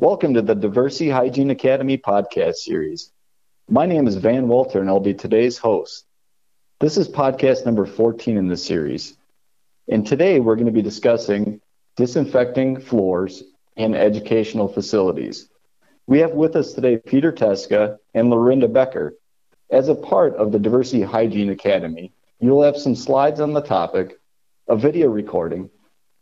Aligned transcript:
Welcome 0.00 0.32
to 0.32 0.40
the 0.40 0.56
Diversey 0.56 1.12
Hygiene 1.12 1.50
Academy 1.50 1.98
podcast 1.98 2.54
series. 2.54 3.12
My 3.68 3.84
name 3.84 4.06
is 4.06 4.16
Van 4.16 4.48
Walter 4.48 4.80
and 4.80 4.88
I'll 4.88 4.98
be 4.98 5.12
today's 5.12 5.58
host. 5.58 6.06
This 6.78 6.96
is 6.96 7.06
podcast 7.06 7.66
number 7.66 7.84
14 7.84 8.38
in 8.38 8.48
the 8.48 8.56
series. 8.56 9.18
And 9.90 10.06
today 10.06 10.40
we're 10.40 10.54
going 10.54 10.64
to 10.64 10.72
be 10.72 10.80
discussing 10.80 11.60
disinfecting 11.96 12.80
floors 12.80 13.42
in 13.76 13.94
educational 13.94 14.68
facilities. 14.68 15.50
We 16.06 16.20
have 16.20 16.32
with 16.32 16.56
us 16.56 16.72
today 16.72 16.96
Peter 16.96 17.30
Teska 17.30 17.98
and 18.14 18.30
Lorinda 18.30 18.68
Becker. 18.68 19.12
As 19.70 19.90
a 19.90 19.94
part 19.94 20.34
of 20.36 20.50
the 20.50 20.58
Diversey 20.58 21.04
Hygiene 21.04 21.50
Academy, 21.50 22.14
you'll 22.38 22.62
have 22.62 22.78
some 22.78 22.96
slides 22.96 23.38
on 23.38 23.52
the 23.52 23.60
topic, 23.60 24.18
a 24.66 24.76
video 24.76 25.10
recording, 25.10 25.68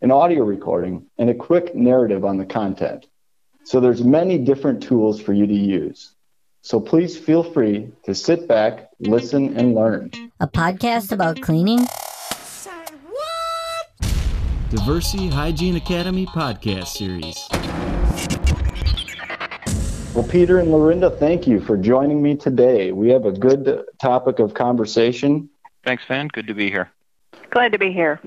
an 0.03 0.11
audio 0.11 0.43
recording, 0.43 1.07
and 1.17 1.31
a 1.31 1.35
quick 1.35 1.77
narrative 1.77 2.25
on 2.25 2.39
the 2.39 2.45
content. 2.45 3.07
So 3.69 3.81
there's 3.81 4.03
many 4.03 4.39
different 4.39 4.83
tools 4.83 5.21
for 5.21 5.35
you 5.35 5.47
to 5.47 5.53
use. 5.53 6.15
So 6.63 6.81
please 6.81 7.19
feel 7.19 7.43
free 7.43 7.93
to 8.05 8.15
sit 8.15 8.49
back, 8.49 8.89
listen, 8.99 9.59
and 9.59 9.75
learn. 9.75 10.11
A 10.41 10.47
podcast 10.49 11.13
about 11.13 11.43
cleaning? 11.43 11.81
Diversey 14.71 15.31
Hygiene 15.31 15.77
Academy 15.77 16.25
podcast 16.25 16.87
series. 16.87 17.37
Well, 20.15 20.27
Peter 20.27 20.61
and 20.61 20.73
Lorinda, 20.73 21.11
thank 21.11 21.47
you 21.47 21.61
for 21.61 21.77
joining 21.77 22.23
me 22.23 22.37
today. 22.37 22.93
We 22.93 23.11
have 23.11 23.27
a 23.27 23.33
good 23.33 23.85
topic 24.01 24.39
of 24.39 24.55
conversation. 24.55 25.51
Thanks, 25.85 26.05
Van. 26.09 26.29
Good 26.29 26.47
to 26.47 26.55
be 26.55 26.71
here. 26.71 26.91
Glad 27.51 27.73
to 27.73 27.79
be 27.79 27.93
here. 27.93 28.19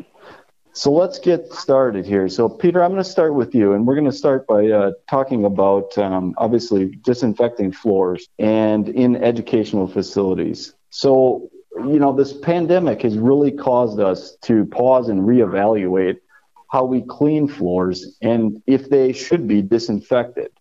So 0.73 0.93
let's 0.93 1.19
get 1.19 1.51
started 1.51 2.05
here. 2.05 2.29
So, 2.29 2.47
Peter, 2.47 2.81
I'm 2.81 2.91
going 2.91 3.03
to 3.03 3.09
start 3.09 3.33
with 3.33 3.53
you, 3.53 3.73
and 3.73 3.85
we're 3.85 3.95
going 3.95 4.09
to 4.09 4.15
start 4.15 4.47
by 4.47 4.67
uh, 4.67 4.91
talking 5.09 5.43
about 5.43 5.97
um, 5.97 6.33
obviously 6.37 6.85
disinfecting 7.03 7.73
floors 7.73 8.29
and 8.39 8.87
in 8.87 9.21
educational 9.21 9.85
facilities. 9.85 10.73
So, 10.89 11.49
you 11.75 11.99
know, 11.99 12.13
this 12.13 12.31
pandemic 12.31 13.01
has 13.01 13.17
really 13.17 13.51
caused 13.51 13.99
us 13.99 14.37
to 14.43 14.65
pause 14.65 15.09
and 15.09 15.21
reevaluate 15.21 16.19
how 16.71 16.85
we 16.85 17.01
clean 17.01 17.49
floors 17.49 18.17
and 18.21 18.63
if 18.65 18.89
they 18.89 19.11
should 19.11 19.49
be 19.49 19.61
disinfected. 19.61 20.51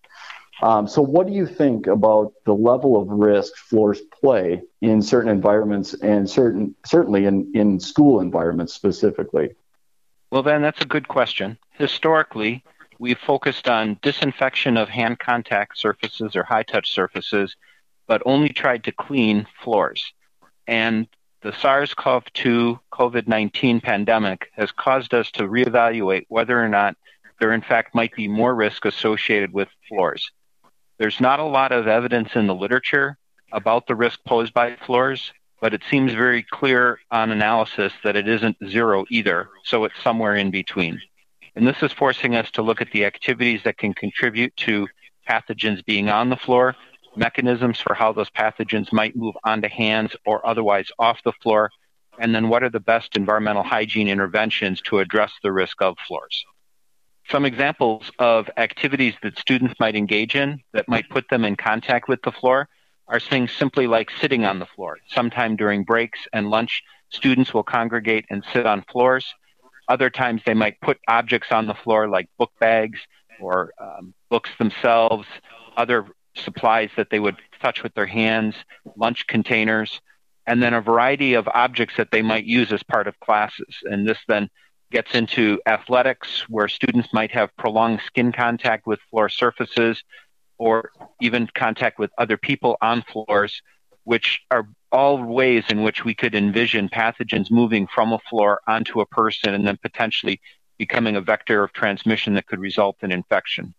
Um, 0.61 0.89
so, 0.89 1.03
what 1.03 1.29
do 1.29 1.33
you 1.33 1.47
think 1.47 1.87
about 1.87 2.33
the 2.47 2.55
level 2.55 3.01
of 3.01 3.09
risk 3.09 3.55
floors 3.57 4.01
play 4.21 4.63
in 4.81 5.03
certain 5.03 5.31
environments 5.31 5.95
and 5.95 6.29
certain 6.29 6.75
certainly 6.85 7.27
in, 7.27 7.53
in 7.55 7.79
school 7.79 8.21
environments 8.21 8.75
specifically? 8.75 9.51
Well, 10.31 10.43
then 10.43 10.63
that's 10.63 10.81
a 10.81 10.87
good 10.87 11.09
question. 11.09 11.59
Historically, 11.73 12.63
we've 12.99 13.19
focused 13.19 13.69
on 13.69 13.99
disinfection 14.03 14.77
of 14.77 14.89
hand 14.89 15.19
contact 15.19 15.79
surfaces 15.79 16.37
or 16.37 16.45
high 16.45 16.63
touch 16.63 16.91
surfaces, 16.91 17.57
but 18.07 18.23
only 18.25 18.51
tried 18.51 18.85
to 18.85 18.93
clean 18.93 19.47
floors. 19.63 20.13
And 20.67 21.09
the 21.43 21.53
SARS 21.53 21.95
CoV 21.95 22.33
2 22.35 22.79
COVID 22.93 23.27
19 23.27 23.81
pandemic 23.81 24.51
has 24.53 24.71
caused 24.71 25.15
us 25.15 25.31
to 25.33 25.45
reevaluate 25.45 26.27
whether 26.29 26.63
or 26.63 26.69
not 26.69 26.97
there, 27.41 27.53
in 27.53 27.63
fact, 27.63 27.95
might 27.95 28.15
be 28.15 28.29
more 28.29 28.55
risk 28.55 28.85
associated 28.85 29.53
with 29.53 29.69
floors. 29.89 30.31
There's 30.99 31.21
not 31.21 31.41
a 31.41 31.45
lot 31.45 31.73
of 31.73 31.89
evidence 31.89 32.37
in 32.37 32.47
the 32.47 32.55
literature 32.55 33.17
about 33.53 33.87
the 33.87 33.97
risk 33.97 34.21
posed 34.27 34.53
by 34.53 34.77
floors, 34.77 35.33
but 35.61 35.75
it 35.75 35.83
seems 35.91 36.13
very 36.13 36.43
clear 36.43 36.99
on 37.11 37.31
analysis 37.31 37.93
that 38.03 38.17
it 38.17 38.27
isn't 38.27 38.57
zero 38.67 39.05
either, 39.11 39.49
so 39.65 39.85
it's 39.85 40.03
somewhere 40.03 40.35
in 40.35 40.51
between. 40.51 41.01
And 41.55 41.67
this 41.67 41.83
is 41.83 41.93
forcing 41.93 42.35
us 42.35 42.51
to 42.53 42.63
look 42.63 42.81
at 42.81 42.91
the 42.93 43.05
activities 43.05 43.63
that 43.65 43.77
can 43.77 43.93
contribute 43.93 44.57
to 44.59 44.89
pathogens 45.29 45.85
being 45.85 46.09
on 46.09 46.31
the 46.31 46.37
floor, 46.37 46.75
mechanisms 47.17 47.81
for 47.81 47.95
how 47.95 48.13
those 48.13 48.31
pathogens 48.31 48.93
might 48.93 49.17
move 49.17 49.35
onto 49.45 49.69
hands 49.69 50.17
or 50.25 50.47
otherwise 50.47 50.89
off 50.99 51.23
the 51.25 51.33
floor, 51.33 51.71
and 52.19 52.35
then 52.35 52.49
what 52.49 52.63
are 52.63 52.71
the 52.71 52.81
best 52.81 53.17
environmental 53.17 53.63
hygiene 53.63 54.09
interventions 54.09 54.81
to 54.83 54.99
address 54.99 55.33
the 55.43 55.53
risk 55.53 55.83
of 55.83 55.97
floors. 56.07 56.45
Some 57.31 57.45
examples 57.45 58.11
of 58.19 58.51
activities 58.57 59.15
that 59.23 59.39
students 59.39 59.79
might 59.79 59.95
engage 59.95 60.35
in 60.35 60.63
that 60.73 60.89
might 60.89 61.09
put 61.11 61.29
them 61.29 61.45
in 61.45 61.57
contact 61.57 62.09
with 62.09 62.23
the 62.23 62.33
floor 62.33 62.69
are 63.11 63.21
things 63.21 63.51
simply 63.53 63.89
like 63.89 64.09
sitting 64.21 64.45
on 64.45 64.61
the 64.61 64.67
floor. 64.67 64.99
Sometime 65.09 65.57
during 65.57 65.83
breaks 65.83 66.21
and 66.33 66.49
lunch, 66.49 66.83
students 67.11 67.53
will 67.53 67.65
congregate 67.65 68.25
and 68.31 68.45
sit 68.53 68.67
on 68.67 68.85
floors. 68.91 69.27
Other 69.89 70.09
times 70.11 70.43
they 70.47 70.55
might 70.55 70.81
put 70.81 70.99
objects 71.09 71.49
on 71.51 71.67
the 71.67 71.75
floor 71.75 72.09
like 72.09 72.29
book 72.39 72.53
bags 72.61 73.01
or 73.41 73.73
um, 73.81 74.15
books 74.31 74.51
themselves, 74.59 75.27
other 75.77 76.07
supplies 76.37 76.91
that 76.97 77.11
they 77.11 77.19
would 77.19 77.37
touch 77.61 77.83
with 77.83 77.93
their 77.95 78.07
hands, 78.07 78.55
lunch 78.97 79.27
containers, 79.27 80.01
and 80.47 80.63
then 80.63 80.73
a 80.73 80.81
variety 80.81 81.35
of 81.35 81.49
objects 81.49 81.97
that 81.97 82.13
they 82.13 82.23
might 82.23 82.45
use 82.45 82.71
as 82.73 82.83
part 82.85 83.09
of 83.09 83.19
classes. 83.19 83.77
And 83.83 84.07
this 84.07 84.19
then 84.29 84.49
gets 84.93 85.15
into 85.15 85.61
athletics 85.67 86.45
where 86.49 86.69
students 86.69 87.09
might 87.13 87.33
have 87.33 87.57
prolonged 87.57 88.01
skin 88.07 88.31
contact 88.31 88.87
with 88.87 89.01
floor 89.11 89.29
surfaces 89.29 90.03
or 90.61 90.91
even 91.23 91.49
contact 91.55 91.99
with 91.99 92.11
other 92.19 92.37
people 92.37 92.77
on 92.83 93.03
floors, 93.11 93.63
which 94.05 94.43
are 94.51 94.69
all 94.93 95.25
ways 95.25 95.65
in 95.71 95.83
which 95.83 96.05
we 96.05 96.15
could 96.15 96.35
envision 96.35 96.89
pathogens 96.91 97.51
moving 97.51 97.87
from 97.87 98.13
a 98.13 98.19
floor 98.29 98.61
onto 98.69 99.01
a 99.01 99.07
person 99.07 99.55
and 99.55 99.67
then 99.67 99.79
potentially 99.81 100.39
becoming 100.77 101.17
a 101.17 101.21
vector 101.21 101.65
of 101.65 101.73
transmission 101.73 102.35
that 102.35 102.47
could 102.47 102.61
result 102.61 102.97
in 103.01 103.11
infection. 103.11 103.75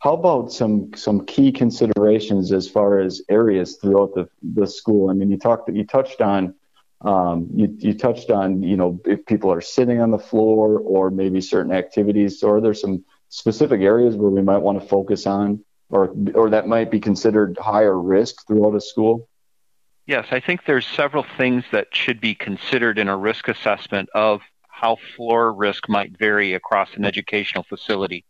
How 0.00 0.14
about 0.14 0.52
some 0.52 0.92
some 0.94 1.24
key 1.24 1.52
considerations 1.52 2.52
as 2.52 2.68
far 2.68 2.98
as 2.98 3.22
areas 3.28 3.76
throughout 3.76 4.14
the, 4.14 4.28
the 4.42 4.66
school? 4.66 5.10
I 5.10 5.14
mean, 5.14 5.30
you 5.30 5.38
talked 5.38 5.70
you 5.70 5.84
touched 5.84 6.20
on 6.20 6.54
um, 7.02 7.48
you, 7.54 7.74
you 7.78 7.94
touched 7.94 8.30
on 8.30 8.62
you 8.62 8.76
know 8.76 9.00
if 9.06 9.24
people 9.24 9.52
are 9.52 9.60
sitting 9.60 10.00
on 10.00 10.10
the 10.10 10.18
floor 10.18 10.80
or 10.80 11.10
maybe 11.10 11.40
certain 11.40 11.72
activities. 11.72 12.40
So 12.40 12.50
are 12.50 12.60
there 12.60 12.74
some 12.74 13.04
specific 13.28 13.80
areas 13.82 14.16
where 14.16 14.30
we 14.30 14.42
might 14.42 14.58
want 14.58 14.80
to 14.80 14.86
focus 14.86 15.26
on 15.26 15.64
or 15.94 16.12
or 16.34 16.50
that 16.50 16.66
might 16.66 16.90
be 16.90 17.00
considered 17.00 17.56
higher 17.58 17.98
risk 17.98 18.46
throughout 18.46 18.74
a 18.74 18.80
school? 18.80 19.28
Yes, 20.06 20.26
I 20.32 20.40
think 20.40 20.66
there's 20.66 20.86
several 20.86 21.24
things 21.38 21.64
that 21.72 21.88
should 21.92 22.20
be 22.20 22.34
considered 22.34 22.98
in 22.98 23.08
a 23.08 23.16
risk 23.16 23.48
assessment 23.48 24.10
of 24.14 24.42
how 24.68 24.96
floor 25.16 25.52
risk 25.52 25.88
might 25.88 26.18
vary 26.18 26.52
across 26.52 26.90
an 26.94 27.04
educational 27.06 27.64
facility. 27.64 28.24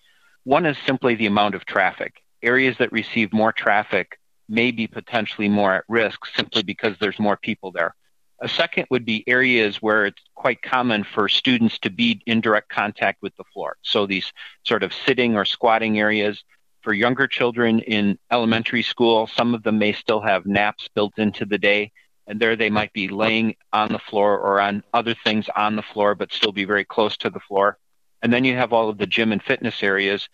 One 0.45 0.67
is 0.67 0.77
simply 0.87 1.17
the 1.17 1.27
amount 1.27 1.55
of 1.55 1.65
traffic. 1.65 2.23
Areas 2.43 2.77
that 2.79 2.93
receive 2.93 3.33
more 3.33 3.51
traffic 3.51 4.21
may 4.49 4.71
be 4.71 4.87
potentially 4.87 5.49
more 5.49 5.75
at 5.75 5.85
risk 5.89 6.27
simply 6.37 6.63
because 6.63 6.97
there's 7.01 7.19
more 7.19 7.39
people 7.39 7.73
there. 7.73 7.95
A 8.41 8.49
second 8.49 8.87
would 8.91 9.07
be 9.07 9.25
areas 9.27 9.81
where 9.81 10.05
it's 10.05 10.21
quite 10.35 10.61
common 10.61 11.03
for 11.03 11.31
students 11.31 11.79
to 11.79 11.91
be 11.91 12.21
in 12.27 12.43
direct 12.43 12.69
contact 12.69 13.23
with 13.23 13.35
the 13.37 13.45
floor. 13.55 13.79
So 13.83 14.07
these 14.07 14.31
sort 14.65 14.83
of 14.83 14.93
sitting 14.93 15.35
or 15.35 15.47
squatting 15.47 15.99
areas, 15.99 16.45
for 16.85 16.93
younger 16.93 17.27
children 17.27 17.81
in 17.81 18.19
elementary 18.31 18.83
school, 18.83 19.27
some 19.27 19.55
of 19.55 19.63
them 19.63 19.79
may 19.79 19.93
still 19.93 20.21
have 20.21 20.47
naps 20.47 20.87
built 20.95 21.19
into 21.19 21.47
the 21.47 21.59
day, 21.59 21.91
and 22.27 22.39
there 22.39 22.55
they 22.55 22.71
might 22.71 22.93
be 22.93 23.09
laying 23.09 23.57
on 23.73 23.91
the 23.91 23.99
floor 23.99 24.39
or 24.39 24.61
on 24.61 24.85
other 24.93 25.15
things 25.25 25.49
on 25.57 25.75
the 25.75 25.83
floor, 25.83 26.15
but 26.15 26.33
still 26.33 26.53
be 26.53 26.65
very 26.65 26.85
close 26.85 27.17
to 27.17 27.31
the 27.31 27.41
floor. 27.41 27.79
And 28.23 28.33
then 28.33 28.45
you 28.45 28.55
have 28.55 28.73
all 28.73 28.89
of 28.89 28.99
the 28.99 29.07
gym 29.07 29.33
and 29.33 29.43
fitness 29.43 29.83
areas 29.83 30.29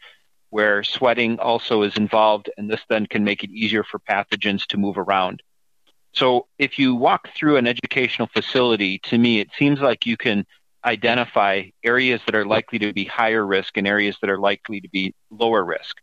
where 0.51 0.83
sweating 0.83 1.39
also 1.39 1.83
is 1.83 1.97
involved, 1.97 2.51
and 2.59 2.69
this 2.69 2.83
then 2.89 3.07
can 3.07 3.25
make 3.25 3.45
it 3.45 3.51
easier 3.51 3.85
for 3.85 4.01
pathogens 4.01 4.67
to 4.67 4.77
move 4.77 4.99
around. 4.99 5.43
So 6.13 6.49
if 6.59 6.79
you 6.79 6.97
walk 6.97 7.29
through 7.37 7.57
an 7.57 7.69
educational 7.69 8.29
facility, 8.35 8.99
to 9.05 9.17
me, 9.17 9.39
it 9.39 9.49
seems 9.57 9.81
like 9.81 10.07
you 10.07 10.17
can 10.17 10.45
identify 10.85 11.65
areas 11.85 12.21
that 12.27 12.35
are 12.35 12.45
likely 12.45 12.81
to 12.81 12.93
be 12.93 13.05
higher 13.05 13.47
risk 13.47 13.77
and 13.77 13.87
areas 13.87 14.17
that 14.21 14.31
are 14.31 14.39
likely 14.39 14.81
to 14.81 14.89
be 14.89 15.15
lower 15.31 15.65
risk. 15.65 15.97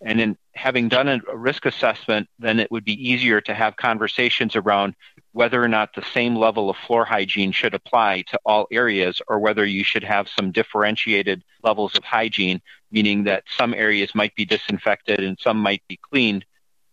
And 0.00 0.20
in 0.20 0.36
having 0.54 0.88
done 0.88 1.08
a, 1.08 1.20
risk 1.34 1.66
assessment, 1.66 2.28
then 2.38 2.60
it 2.60 2.70
would 2.70 2.84
be 2.84 3.10
easier 3.10 3.40
to 3.42 3.54
have 3.54 3.76
conversations 3.76 4.56
around 4.56 4.94
whether 5.32 5.62
or 5.62 5.68
not 5.68 5.94
the 5.94 6.04
same 6.12 6.36
level 6.36 6.70
of 6.70 6.76
floor 6.76 7.04
hygiene 7.04 7.52
should 7.52 7.74
apply 7.74 8.22
to 8.28 8.38
all 8.44 8.66
areas 8.70 9.20
or 9.28 9.38
whether 9.38 9.64
you 9.64 9.82
should 9.82 10.04
have 10.04 10.28
some 10.28 10.52
differentiated 10.52 11.42
levels 11.62 11.96
of 11.96 12.04
hygiene, 12.04 12.60
meaning 12.90 13.24
that 13.24 13.44
some 13.56 13.74
areas 13.74 14.14
might 14.14 14.34
be 14.34 14.44
disinfected 14.44 15.20
and 15.20 15.38
some 15.40 15.58
might 15.58 15.82
be 15.88 15.98
cleaned. 16.10 16.44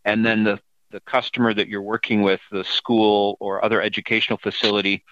And 0.06 0.26
then 0.26 0.44
the, 0.44 0.60
the 0.92 1.02
customer 1.02 1.54
that 1.54 1.68
you're 1.68 1.82
working 1.82 2.22
with, 2.22 2.42
the 2.52 2.64
school 2.64 3.38
or 3.40 3.64
other 3.64 3.82
educational 3.82 4.38
facility, 4.38 5.04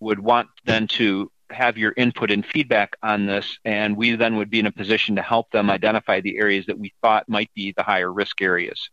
would 0.00 0.18
want 0.18 0.48
then 0.64 0.86
to 0.86 1.30
have 1.50 1.78
your 1.78 1.92
input 1.96 2.30
and 2.30 2.44
feedback 2.44 2.96
on 3.02 3.26
this, 3.26 3.58
and 3.64 3.96
we 3.96 4.16
then 4.16 4.36
would 4.36 4.50
be 4.50 4.60
in 4.60 4.66
a 4.66 4.72
position 4.72 5.16
to 5.16 5.22
help 5.22 5.50
them 5.50 5.70
identify 5.70 6.20
the 6.20 6.38
areas 6.38 6.66
that 6.66 6.78
we 6.78 6.92
thought 7.02 7.28
might 7.28 7.50
be 7.54 7.72
the 7.76 7.82
higher 7.82 8.12
risk 8.12 8.40
areas. 8.42 8.90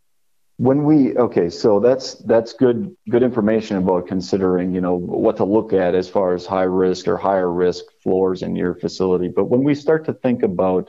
When 0.58 0.84
we 0.84 1.16
okay, 1.16 1.48
so 1.48 1.80
that's 1.80 2.14
that's 2.14 2.52
good 2.52 2.94
good 3.08 3.22
information 3.22 3.78
about 3.78 4.06
considering 4.06 4.74
you 4.74 4.80
know 4.80 4.94
what 4.94 5.38
to 5.38 5.44
look 5.44 5.72
at 5.72 5.94
as 5.94 6.08
far 6.08 6.34
as 6.34 6.46
high 6.46 6.62
risk 6.62 7.08
or 7.08 7.16
higher 7.16 7.50
risk 7.50 7.84
floors 8.02 8.42
in 8.42 8.54
your 8.54 8.74
facility. 8.74 9.28
But 9.28 9.46
when 9.46 9.64
we 9.64 9.74
start 9.74 10.04
to 10.06 10.12
think 10.12 10.42
about 10.42 10.88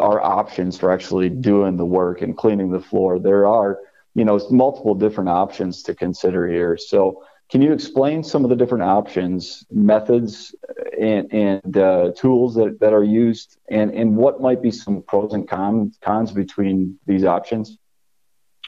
our 0.00 0.20
options 0.20 0.78
for 0.78 0.90
actually 0.90 1.28
doing 1.28 1.76
the 1.76 1.84
work 1.84 2.22
and 2.22 2.36
cleaning 2.36 2.70
the 2.70 2.80
floor. 2.80 3.18
There 3.18 3.46
are, 3.46 3.78
you 4.14 4.24
know, 4.24 4.40
multiple 4.50 4.94
different 4.94 5.30
options 5.30 5.82
to 5.84 5.94
consider 5.94 6.48
here. 6.48 6.76
So, 6.76 7.24
can 7.50 7.62
you 7.62 7.72
explain 7.72 8.24
some 8.24 8.44
of 8.44 8.50
the 8.50 8.56
different 8.56 8.84
options, 8.84 9.64
methods, 9.70 10.54
and, 10.98 11.32
and 11.32 11.76
uh, 11.76 12.12
tools 12.16 12.54
that, 12.54 12.80
that 12.80 12.92
are 12.92 13.04
used, 13.04 13.58
and, 13.68 13.92
and 13.92 14.16
what 14.16 14.40
might 14.40 14.62
be 14.62 14.70
some 14.70 15.02
pros 15.02 15.34
and 15.34 15.48
cons, 15.48 15.98
cons 16.00 16.32
between 16.32 16.98
these 17.06 17.24
options? 17.24 17.78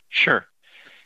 Sure. 0.09 0.45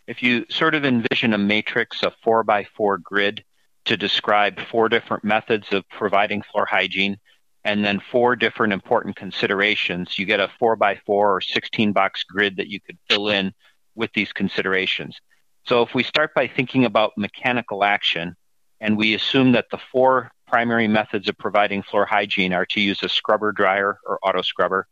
If 0.06 0.22
you 0.22 0.46
sort 0.50 0.75
of 0.75 0.84
envision 0.84 1.32
a 1.32 1.38
matrix, 1.38 2.02
a 2.02 2.12
four 2.22 2.43
by 2.43 2.64
four 2.76 2.99
grid 2.99 3.44
to 3.84 3.96
describe 3.96 4.61
four 4.70 4.88
different 4.88 5.25
methods 5.25 5.72
of 5.72 5.88
providing 5.88 6.43
floor 6.43 6.67
hygiene, 6.67 7.19
and 7.64 7.84
then 7.84 8.00
four 8.00 8.37
different 8.37 8.72
important 8.72 9.17
considerations. 9.17 10.19
You 10.19 10.26
get 10.26 10.40
a 10.40 10.50
four 10.58 10.76
by 10.76 11.00
four 11.06 11.37
or 11.37 11.40
16 11.40 11.93
box 11.93 12.25
grid 12.25 12.56
that 12.56 12.69
you 12.69 12.81
could 12.81 12.99
fill 13.08 13.28
in 13.28 13.52
with 13.94 14.12
these 14.14 14.32
considerations. 14.32 15.20
So 15.66 15.82
if 15.82 15.94
we 15.94 16.02
start 16.02 16.34
by 16.34 16.48
thinking 16.48 16.84
about 16.84 17.12
mechanical 17.16 17.84
action, 17.84 18.36
and 18.80 18.96
we 18.96 19.14
assume 19.14 19.52
that 19.52 19.66
the 19.70 19.78
four 19.92 20.30
primary 20.48 20.88
methods 20.88 21.28
of 21.28 21.38
providing 21.38 21.82
floor 21.82 22.06
hygiene 22.06 22.52
are 22.52 22.66
to 22.66 22.80
use 22.80 23.02
a 23.02 23.08
scrubber 23.08 23.52
dryer 23.52 23.98
or 24.04 24.18
auto 24.22 24.42
scrubber, 24.42 24.86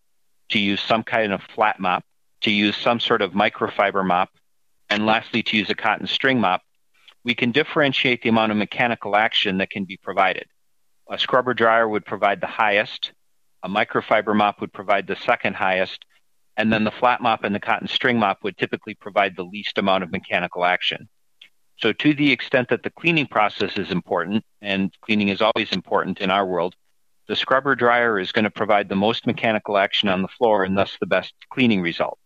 to 0.51 0.59
use 0.59 0.81
some 0.81 1.03
kind 1.03 1.33
of 1.33 1.43
flat 1.55 1.81
mop, 1.81 2.05
to 2.43 2.51
use 2.51 2.77
some 2.77 3.01
sort 3.01 3.23
of 3.23 3.33
microfiber 3.33 4.07
mop, 4.07 4.31
and 4.91 5.07
lastly 5.07 5.43
to 5.43 5.57
use 5.57 5.69
a 5.71 5.75
cotton 5.75 6.07
string 6.07 6.41
mop, 6.41 6.63
we 7.25 7.35
can 7.35 7.51
differentiate 7.51 8.23
the 8.23 8.29
amount 8.29 8.53
of 8.53 8.59
mechanical 8.59 9.17
action 9.17 9.59
that 9.59 9.71
can 9.71 9.85
be 9.85 9.97
provided. 9.97 10.47
A 11.11 11.19
scrubber 11.19 11.55
dryer 11.55 11.89
would 11.89 12.05
provide 12.05 12.41
the 12.41 12.47
highest, 12.47 13.13
a 13.63 13.69
microfiber 13.69 14.37
mop 14.37 14.61
would 14.61 14.73
provide 14.73 15.07
the 15.07 15.17
second 15.17 15.57
highest, 15.57 16.05
and 16.59 16.73
then 16.73 16.83
the 16.83 16.91
flat 16.91 17.23
mop 17.23 17.45
and 17.45 17.55
the 17.55 17.61
cotton 17.61 17.87
string 17.87 18.19
mop 18.19 18.43
would 18.43 18.59
typically 18.59 18.95
provide 18.95 19.37
the 19.37 19.45
least 19.45 19.79
amount 19.79 20.03
of 20.03 20.11
mechanical 20.11 20.65
action. 20.65 21.09
So, 21.79 21.93
to 21.93 22.13
the 22.13 22.33
extent 22.33 22.69
that 22.71 22.83
the 22.83 22.91
cleaning 22.91 23.29
process 23.29 23.79
is 23.79 23.93
important, 23.93 24.45
and 24.61 24.93
cleaning 25.01 25.29
is 25.29 25.41
always 25.41 25.71
important 25.71 26.21
in 26.21 26.31
our 26.31 26.45
world, 26.45 26.75
the 27.29 27.37
scrubber 27.37 27.77
dryer 27.77 28.19
is 28.19 28.33
going 28.33 28.45
to 28.45 28.51
provide 28.51 28.89
the 28.89 28.97
most 28.97 29.25
mechanical 29.25 29.79
action 29.79 30.09
on 30.09 30.23
the 30.23 30.29
floor 30.29 30.65
and 30.65 30.77
thus 30.77 30.97
the 30.99 31.07
best 31.07 31.33
cleaning 31.53 31.81
result. 31.81 32.19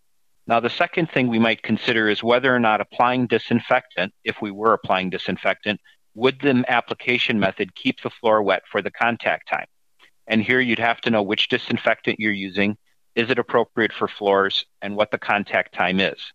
Now, 0.47 0.61
the 0.61 0.71
second 0.71 1.11
thing 1.11 1.29
we 1.29 1.39
might 1.39 1.63
consider 1.63 2.09
is 2.09 2.23
whether 2.23 2.55
or 2.55 2.59
not 2.59 2.81
applying 2.81 3.27
disinfectant, 3.27 4.15
if 4.25 4.41
we 4.41 4.51
were 4.51 4.73
applying 4.73 5.11
disinfectant, 5.11 5.79
would 6.15 6.41
the 6.41 6.65
application 6.69 7.39
method 7.39 7.75
keep 7.75 8.01
the 8.01 8.11
floor 8.11 8.43
wet 8.43 8.63
for 8.71 8.81
the 8.81 8.91
contact 8.91 9.49
time? 9.49 9.67
And 10.27 10.43
here 10.43 10.61
you'd 10.61 10.79
have 10.79 11.01
to 11.03 11.11
know 11.11 11.23
which 11.23 11.49
disinfectant 11.49 12.19
you're 12.19 12.33
using, 12.33 12.79
is 13.15 13.31
it 13.31 13.39
appropriate 13.39 13.93
for 13.93 14.09
floors, 14.09 14.67
and 14.81 14.97
what 14.97 15.11
the 15.11 15.19
contact 15.19 15.75
time 15.75 16.01
is. 16.01 16.33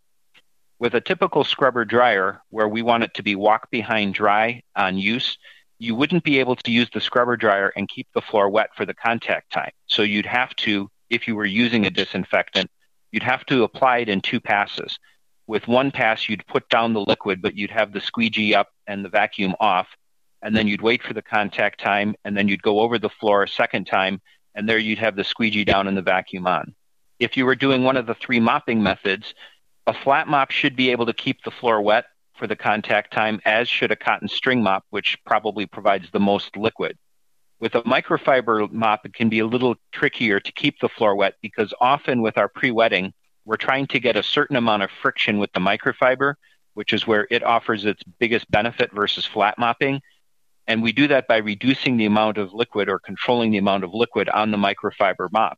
With 0.80 0.94
a 0.94 1.02
typical 1.02 1.44
scrubber 1.44 1.86
dryer, 1.86 2.42
where 2.50 2.68
we 2.68 2.82
want 2.82 3.04
it 3.04 3.14
to 3.16 3.24
be 3.24 3.36
walk 3.36 3.72
behind 3.72 4.14
dry 4.14 4.62
on 4.76 4.98
use, 4.98 5.38
you 5.80 5.96
wouldn't 5.96 6.24
be 6.24 6.40
able 6.40 6.56
to 6.56 6.72
use 6.72 6.90
the 6.94 7.02
scrubber 7.02 7.38
dryer 7.38 7.72
and 7.76 7.90
keep 7.90 8.08
the 8.14 8.22
floor 8.22 8.50
wet 8.50 8.70
for 8.76 8.86
the 8.86 8.94
contact 8.94 9.52
time. 9.52 9.72
So 9.88 10.02
you'd 10.04 10.26
have 10.26 10.56
to, 10.58 10.90
if 11.10 11.28
you 11.28 11.36
were 11.36 11.46
using 11.46 11.86
a 11.86 11.90
disinfectant, 11.90 12.70
you'd 13.12 13.24
have 13.24 13.46
to 13.48 13.64
apply 13.64 14.00
it 14.00 14.10
in 14.10 14.22
two 14.22 14.40
passes 14.40 14.98
with 15.48 15.68
one 15.68 15.92
pass, 15.92 16.28
you'd 16.28 16.46
put 16.46 16.68
down 16.70 16.94
the 16.94 17.02
liquid, 17.02 17.42
but 17.42 17.56
you'd 17.56 17.72
have 17.72 17.94
the 17.94 18.02
squeegee 18.02 18.54
up 18.54 18.68
and 18.86 19.04
the 19.04 19.10
vacuum 19.10 19.56
off. 19.60 19.88
And 20.42 20.56
then 20.56 20.68
you'd 20.68 20.82
wait 20.82 21.02
for 21.02 21.14
the 21.14 21.22
contact 21.22 21.80
time, 21.80 22.16
and 22.24 22.38
then 22.38 22.48
you'd 22.48 22.62
go 22.62 22.82
over 22.82 23.00
the 23.00 23.10
floor 23.10 23.44
a 23.44 23.48
second 23.48 23.88
time, 23.88 24.22
and 24.58 24.68
there 24.68 24.80
you'd 24.80 24.98
have 24.98 25.16
the 25.16 25.24
squeegee 25.24 25.64
down 25.64 25.88
and 25.88 25.96
the 25.96 26.02
vacuum 26.02 26.48
on. 26.48 26.74
If 27.20 27.38
you 27.38 27.46
were 27.46 27.56
doing 27.56 27.84
one 27.84 27.96
of 27.96 28.08
the 28.08 28.16
three 28.16 28.40
mopping 28.40 28.82
methods, 28.82 29.36
a 29.86 29.94
flat 29.94 30.28
mop 30.28 30.52
should 30.52 30.76
be 30.76 30.90
able 30.90 31.06
to 31.06 31.14
keep 31.14 31.44
the 31.44 31.52
floor 31.52 31.80
wet 31.82 32.06
for 32.36 32.48
the 32.48 32.56
contact 32.56 33.14
time, 33.14 33.40
as 33.46 33.70
should 33.70 33.92
a 33.92 33.96
cotton 33.96 34.28
string 34.28 34.62
mop, 34.62 34.84
which 34.90 35.18
probably 35.26 35.68
provides 35.68 36.10
the 36.12 36.20
most 36.20 36.58
liquid. 36.58 36.98
With 37.60 37.76
a 37.76 37.84
microfiber 37.84 38.72
mop, 38.72 39.06
it 39.06 39.14
can 39.14 39.30
be 39.30 39.40
a 39.40 39.48
little 39.48 39.76
trickier 39.92 40.40
to 40.40 40.52
keep 40.52 40.80
the 40.80 40.90
floor 40.90 41.16
wet 41.16 41.36
because 41.42 41.74
often 41.80 42.22
with 42.22 42.38
our 42.38 42.50
pre 42.50 42.72
wetting, 42.72 43.14
we're 43.46 43.58
trying 43.58 43.88
to 43.88 44.00
get 44.00 44.16
a 44.16 44.24
certain 44.24 44.56
amount 44.56 44.84
of 44.84 44.90
friction 45.02 45.38
with 45.38 45.52
the 45.54 45.60
microfiber, 45.60 46.34
which 46.74 46.94
is 46.94 47.08
where 47.08 47.28
it 47.32 47.44
offers 47.44 47.86
its 47.86 48.04
biggest 48.20 48.50
benefit 48.52 48.92
versus 48.92 49.26
flat 49.26 49.58
mopping. 49.58 50.02
And 50.68 50.84
we 50.84 50.92
do 50.92 51.08
that 51.08 51.28
by 51.28 51.38
reducing 51.38 51.98
the 51.98 52.06
amount 52.06 52.38
of 52.38 52.54
liquid 52.54 52.90
or 52.90 53.00
controlling 53.00 53.52
the 53.52 53.58
amount 53.58 53.84
of 53.84 53.94
liquid 53.94 54.28
on 54.30 54.52
the 54.52 54.58
microfiber 54.58 55.32
mop. 55.32 55.58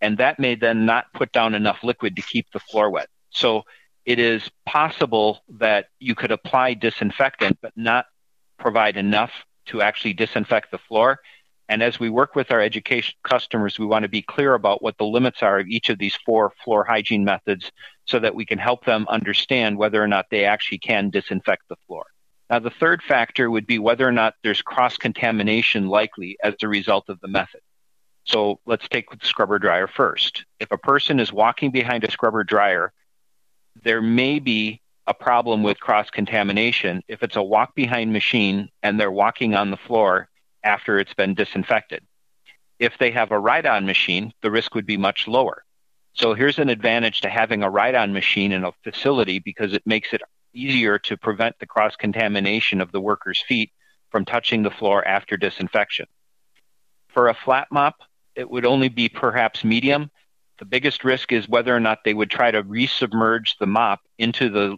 And 0.00 0.18
that 0.18 0.38
may 0.38 0.54
then 0.54 0.86
not 0.86 1.06
put 1.14 1.32
down 1.32 1.54
enough 1.54 1.82
liquid 1.82 2.16
to 2.16 2.22
keep 2.22 2.46
the 2.52 2.60
floor 2.60 2.90
wet. 2.90 3.08
So 3.30 3.62
it 4.04 4.18
is 4.18 4.50
possible 4.66 5.42
that 5.58 5.86
you 5.98 6.14
could 6.14 6.30
apply 6.30 6.74
disinfectant, 6.74 7.58
but 7.60 7.72
not 7.76 8.06
provide 8.58 8.96
enough 8.96 9.32
to 9.66 9.82
actually 9.82 10.14
disinfect 10.14 10.70
the 10.70 10.78
floor. 10.78 11.18
And 11.68 11.82
as 11.82 12.00
we 12.00 12.08
work 12.08 12.34
with 12.34 12.50
our 12.50 12.60
education 12.60 13.14
customers, 13.22 13.78
we 13.78 13.86
want 13.86 14.04
to 14.04 14.08
be 14.08 14.22
clear 14.22 14.54
about 14.54 14.82
what 14.82 14.96
the 14.96 15.04
limits 15.04 15.42
are 15.42 15.58
of 15.58 15.66
each 15.68 15.90
of 15.90 15.98
these 15.98 16.16
four 16.24 16.52
floor 16.64 16.84
hygiene 16.84 17.24
methods 17.24 17.70
so 18.06 18.18
that 18.18 18.34
we 18.34 18.46
can 18.46 18.58
help 18.58 18.84
them 18.84 19.06
understand 19.08 19.76
whether 19.76 20.02
or 20.02 20.08
not 20.08 20.26
they 20.30 20.44
actually 20.44 20.78
can 20.78 21.10
disinfect 21.10 21.64
the 21.68 21.76
floor. 21.86 22.06
Now, 22.50 22.58
the 22.60 22.70
third 22.70 23.02
factor 23.02 23.50
would 23.50 23.66
be 23.66 23.78
whether 23.78 24.08
or 24.08 24.12
not 24.12 24.34
there's 24.42 24.62
cross 24.62 24.96
contamination 24.96 25.88
likely 25.88 26.38
as 26.42 26.54
a 26.62 26.68
result 26.68 27.08
of 27.08 27.20
the 27.20 27.28
method. 27.28 27.60
So 28.24 28.60
let's 28.66 28.88
take 28.88 29.10
the 29.10 29.18
scrubber 29.26 29.58
dryer 29.58 29.86
first. 29.86 30.44
If 30.60 30.70
a 30.70 30.78
person 30.78 31.20
is 31.20 31.32
walking 31.32 31.70
behind 31.70 32.04
a 32.04 32.10
scrubber 32.10 32.44
dryer, 32.44 32.92
there 33.82 34.02
may 34.02 34.38
be 34.38 34.80
a 35.06 35.14
problem 35.14 35.62
with 35.62 35.80
cross 35.80 36.10
contamination 36.10 37.02
if 37.08 37.22
it's 37.22 37.36
a 37.36 37.42
walk 37.42 37.74
behind 37.74 38.12
machine 38.12 38.68
and 38.82 39.00
they're 39.00 39.10
walking 39.10 39.54
on 39.54 39.70
the 39.70 39.76
floor 39.76 40.28
after 40.62 40.98
it's 40.98 41.14
been 41.14 41.34
disinfected. 41.34 42.02
If 42.78 42.98
they 42.98 43.10
have 43.12 43.30
a 43.30 43.38
ride 43.38 43.66
on 43.66 43.86
machine, 43.86 44.32
the 44.42 44.50
risk 44.50 44.74
would 44.74 44.86
be 44.86 44.98
much 44.98 45.26
lower. 45.26 45.64
So 46.12 46.34
here's 46.34 46.58
an 46.58 46.68
advantage 46.68 47.22
to 47.22 47.30
having 47.30 47.62
a 47.62 47.70
ride 47.70 47.94
on 47.94 48.12
machine 48.12 48.52
in 48.52 48.64
a 48.64 48.72
facility 48.84 49.38
because 49.38 49.72
it 49.72 49.86
makes 49.86 50.12
it 50.12 50.22
easier 50.52 50.98
to 50.98 51.16
prevent 51.16 51.58
the 51.58 51.66
cross 51.66 51.96
contamination 51.96 52.80
of 52.80 52.92
the 52.92 53.00
worker's 53.00 53.42
feet 53.46 53.70
from 54.10 54.24
touching 54.24 54.62
the 54.62 54.70
floor 54.70 55.06
after 55.06 55.36
disinfection. 55.36 56.06
For 57.08 57.28
a 57.28 57.34
flat 57.34 57.68
mop, 57.70 57.96
it 58.34 58.48
would 58.48 58.64
only 58.64 58.88
be 58.88 59.08
perhaps 59.08 59.64
medium. 59.64 60.10
The 60.58 60.64
biggest 60.64 61.04
risk 61.04 61.32
is 61.32 61.48
whether 61.48 61.74
or 61.74 61.80
not 61.80 61.98
they 62.04 62.14
would 62.14 62.30
try 62.30 62.50
to 62.50 62.62
resubmerge 62.62 63.58
the 63.58 63.66
mop 63.66 64.00
into 64.18 64.48
the 64.48 64.76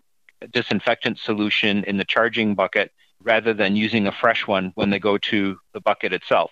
disinfectant 0.52 1.18
solution 1.18 1.84
in 1.84 1.96
the 1.96 2.04
charging 2.04 2.54
bucket 2.54 2.92
rather 3.22 3.52
than 3.52 3.76
using 3.76 4.06
a 4.06 4.12
fresh 4.12 4.46
one 4.46 4.72
when 4.74 4.90
they 4.90 4.98
go 4.98 5.18
to 5.18 5.58
the 5.74 5.80
bucket 5.80 6.12
itself. 6.12 6.50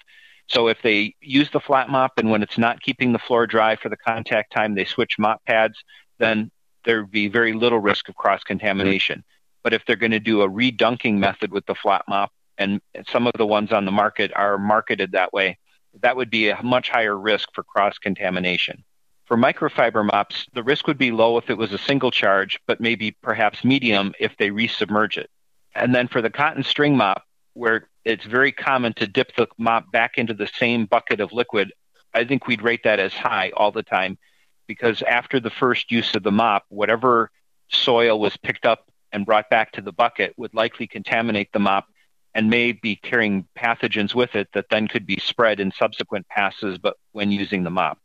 So 0.48 0.68
if 0.68 0.78
they 0.82 1.14
use 1.20 1.50
the 1.50 1.60
flat 1.60 1.88
mop 1.90 2.12
and 2.16 2.30
when 2.30 2.42
it's 2.42 2.58
not 2.58 2.80
keeping 2.80 3.12
the 3.12 3.18
floor 3.18 3.46
dry 3.46 3.76
for 3.76 3.88
the 3.88 3.96
contact 3.96 4.52
time, 4.52 4.74
they 4.74 4.84
switch 4.84 5.18
mop 5.18 5.44
pads, 5.44 5.82
then 6.18 6.50
there 6.88 7.02
would 7.02 7.10
be 7.10 7.28
very 7.28 7.52
little 7.52 7.78
risk 7.78 8.08
of 8.08 8.16
cross 8.16 8.42
contamination. 8.42 9.22
But 9.62 9.74
if 9.74 9.84
they're 9.84 9.94
going 9.94 10.12
to 10.12 10.18
do 10.18 10.40
a 10.40 10.48
redunking 10.48 11.18
method 11.18 11.52
with 11.52 11.66
the 11.66 11.74
flat 11.74 12.02
mop, 12.08 12.32
and 12.56 12.80
some 13.10 13.26
of 13.26 13.34
the 13.36 13.46
ones 13.46 13.72
on 13.72 13.84
the 13.84 13.92
market 13.92 14.32
are 14.34 14.56
marketed 14.56 15.12
that 15.12 15.30
way, 15.34 15.58
that 16.00 16.16
would 16.16 16.30
be 16.30 16.48
a 16.48 16.62
much 16.62 16.88
higher 16.88 17.14
risk 17.14 17.50
for 17.52 17.62
cross 17.62 17.98
contamination. 17.98 18.82
For 19.26 19.36
microfiber 19.36 20.02
mops, 20.02 20.46
the 20.54 20.62
risk 20.62 20.86
would 20.86 20.96
be 20.96 21.10
low 21.10 21.36
if 21.36 21.50
it 21.50 21.58
was 21.58 21.74
a 21.74 21.78
single 21.78 22.10
charge, 22.10 22.58
but 22.66 22.80
maybe 22.80 23.10
perhaps 23.22 23.64
medium 23.64 24.14
if 24.18 24.34
they 24.38 24.48
resubmerge 24.48 25.18
it. 25.18 25.28
And 25.74 25.94
then 25.94 26.08
for 26.08 26.22
the 26.22 26.30
cotton 26.30 26.64
string 26.64 26.96
mop, 26.96 27.22
where 27.52 27.90
it's 28.06 28.24
very 28.24 28.50
common 28.50 28.94
to 28.94 29.06
dip 29.06 29.36
the 29.36 29.46
mop 29.58 29.92
back 29.92 30.12
into 30.16 30.32
the 30.32 30.48
same 30.58 30.86
bucket 30.86 31.20
of 31.20 31.34
liquid, 31.34 31.70
I 32.14 32.24
think 32.24 32.46
we'd 32.46 32.62
rate 32.62 32.84
that 32.84 32.98
as 32.98 33.12
high 33.12 33.52
all 33.54 33.72
the 33.72 33.82
time 33.82 34.16
because 34.68 35.02
after 35.02 35.40
the 35.40 35.50
first 35.50 35.90
use 35.90 36.14
of 36.14 36.22
the 36.22 36.30
mop, 36.30 36.64
whatever 36.68 37.32
soil 37.68 38.20
was 38.20 38.36
picked 38.36 38.64
up 38.64 38.88
and 39.10 39.26
brought 39.26 39.50
back 39.50 39.72
to 39.72 39.80
the 39.80 39.92
bucket 39.92 40.34
would 40.36 40.54
likely 40.54 40.86
contaminate 40.86 41.52
the 41.52 41.58
mop 41.58 41.86
and 42.34 42.48
may 42.48 42.70
be 42.70 42.94
carrying 42.94 43.48
pathogens 43.58 44.14
with 44.14 44.36
it 44.36 44.48
that 44.52 44.66
then 44.70 44.86
could 44.86 45.06
be 45.06 45.18
spread 45.18 45.58
in 45.58 45.72
subsequent 45.72 46.28
passes 46.28 46.78
but 46.78 46.96
when 47.10 47.32
using 47.32 47.64
the 47.64 47.70
mop. 47.70 47.98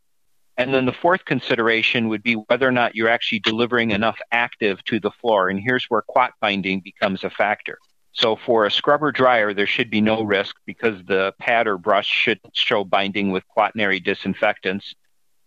And 0.58 0.74
then 0.74 0.86
the 0.86 0.94
fourth 0.94 1.26
consideration 1.26 2.10
would 2.10 2.24
be 2.24 2.36
whether 2.36 2.68
or 2.68 2.72
not 2.72 2.96
you're 2.96 3.10
actually 3.10 3.40
delivering 3.40 3.92
enough 3.92 4.20
active 4.32 4.84
to 4.86 5.00
the 5.00 5.12
floor. 5.12 5.50
And 5.50 5.60
here's 5.60 5.86
where 5.86 6.04
quat 6.04 6.34
binding 6.40 6.82
becomes 6.82 7.24
a 7.24 7.30
factor. 7.30 7.80
So 8.12 8.36
for 8.36 8.66
a 8.66 8.72
scrubber 8.72 9.12
dryer, 9.12 9.56
there 9.56 9.66
should 9.66 9.90
be 9.90 10.00
no 10.00 10.22
risk 10.22 10.56
because 10.68 11.04
the 11.06 11.34
pad 11.40 11.66
or 11.66 11.80
brush 11.80 12.08
should 12.08 12.40
show 12.54 12.84
binding 12.84 13.32
with 13.32 13.48
quaternary 13.48 14.00
disinfectants. 14.00 14.94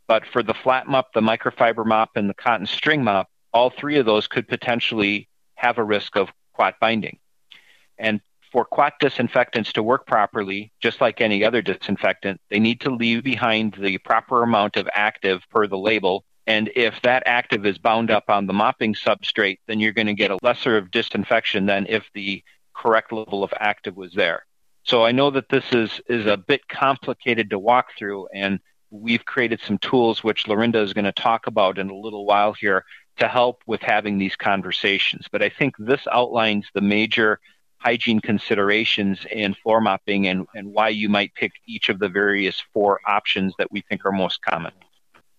But 0.08 0.24
for 0.26 0.42
the 0.42 0.54
flat 0.54 0.86
mop, 0.86 1.12
the 1.12 1.20
microfiber 1.20 1.84
mop, 1.84 2.10
and 2.16 2.28
the 2.28 2.34
cotton 2.34 2.66
string 2.66 3.02
mop, 3.02 3.28
all 3.52 3.70
three 3.70 3.98
of 3.98 4.06
those 4.06 4.28
could 4.28 4.48
potentially 4.48 5.28
have 5.54 5.78
a 5.78 5.84
risk 5.84 6.16
of 6.16 6.30
quat 6.52 6.78
binding. 6.80 7.18
And 7.98 8.20
for 8.52 8.64
quat 8.64 8.94
disinfectants 9.00 9.72
to 9.72 9.82
work 9.82 10.06
properly, 10.06 10.72
just 10.80 11.00
like 11.00 11.20
any 11.20 11.44
other 11.44 11.62
disinfectant, 11.62 12.40
they 12.50 12.60
need 12.60 12.80
to 12.82 12.90
leave 12.90 13.24
behind 13.24 13.76
the 13.78 13.98
proper 13.98 14.42
amount 14.42 14.76
of 14.76 14.88
active 14.94 15.42
per 15.50 15.66
the 15.66 15.78
label. 15.78 16.24
And 16.46 16.70
if 16.76 17.00
that 17.02 17.24
active 17.26 17.66
is 17.66 17.78
bound 17.78 18.10
up 18.10 18.30
on 18.30 18.46
the 18.46 18.52
mopping 18.52 18.94
substrate, 18.94 19.58
then 19.66 19.80
you're 19.80 19.92
going 19.92 20.06
to 20.06 20.14
get 20.14 20.30
a 20.30 20.38
lesser 20.42 20.76
of 20.76 20.90
disinfection 20.90 21.66
than 21.66 21.86
if 21.88 22.04
the 22.14 22.42
correct 22.74 23.12
level 23.12 23.42
of 23.42 23.52
active 23.58 23.96
was 23.96 24.12
there. 24.12 24.46
So 24.84 25.04
I 25.04 25.10
know 25.10 25.30
that 25.32 25.48
this 25.48 25.64
is, 25.72 26.00
is 26.08 26.26
a 26.26 26.36
bit 26.36 26.68
complicated 26.68 27.50
to 27.50 27.58
walk 27.58 27.88
through, 27.98 28.28
and 28.32 28.60
we've 29.00 29.24
created 29.24 29.60
some 29.60 29.78
tools 29.78 30.24
which 30.24 30.46
Lorinda 30.46 30.80
is 30.80 30.92
going 30.92 31.04
to 31.04 31.12
talk 31.12 31.46
about 31.46 31.78
in 31.78 31.90
a 31.90 31.94
little 31.94 32.26
while 32.26 32.52
here 32.52 32.84
to 33.18 33.28
help 33.28 33.62
with 33.66 33.80
having 33.82 34.18
these 34.18 34.36
conversations. 34.36 35.26
But 35.30 35.42
I 35.42 35.48
think 35.48 35.74
this 35.78 36.02
outlines 36.10 36.66
the 36.74 36.80
major 36.80 37.40
hygiene 37.78 38.20
considerations 38.20 39.20
in 39.30 39.54
floor 39.54 39.80
mopping 39.80 40.26
and, 40.26 40.46
and 40.54 40.72
why 40.72 40.88
you 40.88 41.08
might 41.08 41.34
pick 41.34 41.52
each 41.66 41.88
of 41.88 41.98
the 41.98 42.08
various 42.08 42.62
four 42.72 43.00
options 43.06 43.54
that 43.58 43.70
we 43.70 43.82
think 43.82 44.04
are 44.04 44.12
most 44.12 44.42
common. 44.42 44.72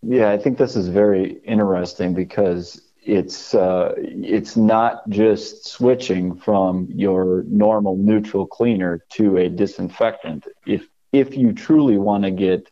Yeah, 0.02 0.32
I 0.32 0.38
think 0.38 0.58
this 0.58 0.76
is 0.76 0.88
very 0.88 1.40
interesting 1.44 2.14
because 2.14 2.82
it's 3.04 3.56
uh, 3.56 3.94
it's 3.98 4.56
not 4.56 5.10
just 5.10 5.66
switching 5.66 6.36
from 6.36 6.88
your 6.94 7.44
normal 7.48 7.96
neutral 7.98 8.46
cleaner 8.46 9.04
to 9.14 9.38
a 9.38 9.50
disinfectant. 9.50 10.46
If 10.66 10.88
if 11.12 11.36
you 11.36 11.54
truly 11.54 11.98
want 11.98 12.26
to 12.26 12.32
get 12.32 12.70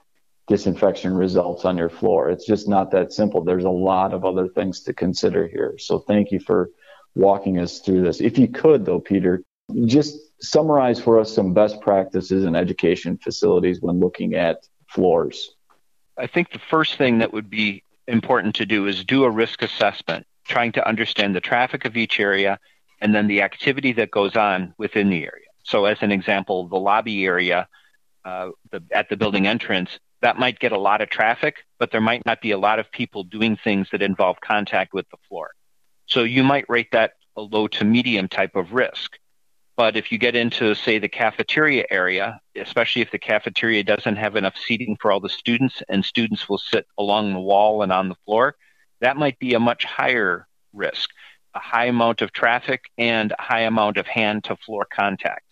disinfection 0.48 1.16
results 1.16 1.66
on 1.66 1.78
your 1.78 1.90
floor, 1.90 2.30
it's 2.30 2.46
just 2.46 2.68
not 2.68 2.92
that 2.92 3.12
simple. 3.12 3.44
There's 3.44 3.66
a 3.66 3.70
lot 3.70 4.14
of 4.14 4.26
other 4.26 4.48
things 4.48 4.82
to 4.82 4.94
consider 4.94 5.48
here. 5.48 5.76
So 5.78 6.00
thank 6.00 6.32
you 6.32 6.40
for 6.40 6.70
walking 7.16 7.60
us 7.60 7.80
through 7.80 8.04
this. 8.04 8.22
If 8.22 8.38
you 8.38 8.48
could, 8.48 8.86
though, 8.86 9.00
Peter, 9.00 9.44
just 9.86 10.18
summarize 10.42 11.00
for 11.00 11.20
us 11.20 11.34
some 11.34 11.54
best 11.54 11.82
practices 11.82 12.44
in 12.44 12.56
education 12.56 13.18
facilities 13.18 13.82
when 13.82 14.00
looking 14.00 14.36
at 14.36 14.68
floors. 14.88 15.56
I 16.18 16.28
think 16.28 16.52
the 16.52 16.60
first 16.60 16.98
thing 16.98 17.20
that 17.20 17.34
would 17.34 17.50
be 17.50 17.84
important 18.08 18.56
to 18.56 18.66
do 18.66 18.88
is 18.88 19.04
do 19.04 19.24
a 19.24 19.30
risk 19.30 19.64
assessment, 19.64 20.28
trying 20.46 20.72
to 20.74 20.88
understand 20.88 21.36
the 21.36 21.42
traffic 21.42 21.86
of 21.86 21.98
each 21.98 22.20
area 22.20 22.60
and 23.02 23.14
then 23.14 23.28
the 23.28 23.42
activity 23.42 23.94
that 23.94 24.12
goes 24.12 24.36
on 24.36 24.74
within 24.78 25.10
the 25.10 25.24
area. 25.24 25.48
So, 25.64 25.86
as 25.86 25.98
an 26.02 26.12
example, 26.12 26.68
the 26.68 26.78
lobby 26.78 27.26
area 27.26 27.68
uh, 28.24 28.50
the, 28.72 28.84
at 28.92 29.10
the 29.10 29.18
building 29.18 29.48
entrance, 29.48 30.00
that 30.26 30.40
might 30.40 30.58
get 30.58 30.72
a 30.72 30.80
lot 30.80 31.02
of 31.02 31.10
traffic, 31.12 31.58
but 31.78 31.92
there 31.92 32.02
might 32.02 32.26
not 32.26 32.42
be 32.42 32.50
a 32.50 32.58
lot 32.58 32.80
of 32.80 32.92
people 32.92 33.24
doing 33.24 33.56
things 33.56 33.88
that 33.92 34.02
involve 34.02 34.42
contact 34.42 34.92
with 34.92 35.08
the 35.12 35.18
floor. 35.30 35.52
So, 36.08 36.24
you 36.24 36.44
might 36.44 36.66
rate 36.68 36.88
that 36.94 37.12
a 37.38 37.42
low 37.42 37.68
to 37.68 37.86
medium 37.86 38.28
type 38.28 38.56
of 38.56 38.74
risk. 38.74 39.20
But 39.78 39.96
if 39.96 40.12
you 40.12 40.18
get 40.18 40.36
into, 40.36 40.74
say, 40.74 40.98
the 40.98 41.10
cafeteria 41.10 41.86
area, 41.92 42.40
especially 42.56 43.04
if 43.04 43.12
the 43.12 43.20
cafeteria 43.20 43.84
doesn't 43.84 44.16
have 44.16 44.36
enough 44.36 44.56
seating 44.58 44.98
for 45.00 45.12
all 45.12 45.20
the 45.20 45.30
students 45.30 45.84
and 45.90 46.04
students 46.04 46.50
will 46.50 46.58
sit 46.58 46.88
along 46.98 47.34
the 47.34 47.40
wall 47.40 47.84
and 47.84 47.92
on 47.92 48.10
the 48.10 48.16
floor, 48.26 48.56
that 49.02 49.18
might 49.18 49.38
be 49.38 49.54
a 49.54 49.60
much 49.60 49.86
higher 49.86 50.48
risk, 50.74 51.12
a 51.54 51.60
high 51.60 51.86
amount 51.86 52.24
of 52.24 52.32
traffic 52.32 52.86
and 52.98 53.32
a 53.32 53.42
high 53.42 53.62
amount 53.62 53.98
of 53.98 54.08
hand 54.08 54.46
to 54.46 54.56
floor 54.56 54.88
contact. 54.92 55.44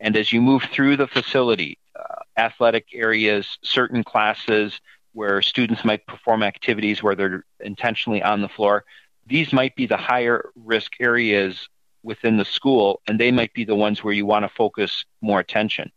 And 0.00 0.18
as 0.18 0.34
you 0.34 0.42
move 0.42 0.64
through 0.64 0.98
the 0.98 1.06
facility, 1.06 1.78
Uh, 1.94 2.14
athletic 2.38 2.86
areas, 2.94 3.58
certain 3.62 4.02
classes 4.02 4.80
where 5.12 5.42
students 5.42 5.84
might 5.84 6.06
perform 6.06 6.42
activities 6.42 7.02
where 7.02 7.14
they're 7.14 7.44
intentionally 7.60 8.22
on 8.22 8.40
the 8.40 8.48
floor, 8.48 8.84
these 9.26 9.52
might 9.52 9.76
be 9.76 9.86
the 9.86 9.96
higher 9.96 10.50
risk 10.56 10.92
areas 11.00 11.68
within 12.02 12.38
the 12.38 12.44
school, 12.44 13.00
and 13.06 13.20
they 13.20 13.30
might 13.30 13.52
be 13.52 13.64
the 13.64 13.74
ones 13.74 14.02
where 14.02 14.14
you 14.14 14.24
want 14.24 14.44
to 14.44 14.48
focus 14.48 15.04
more 15.20 15.38
attention. 15.38 15.92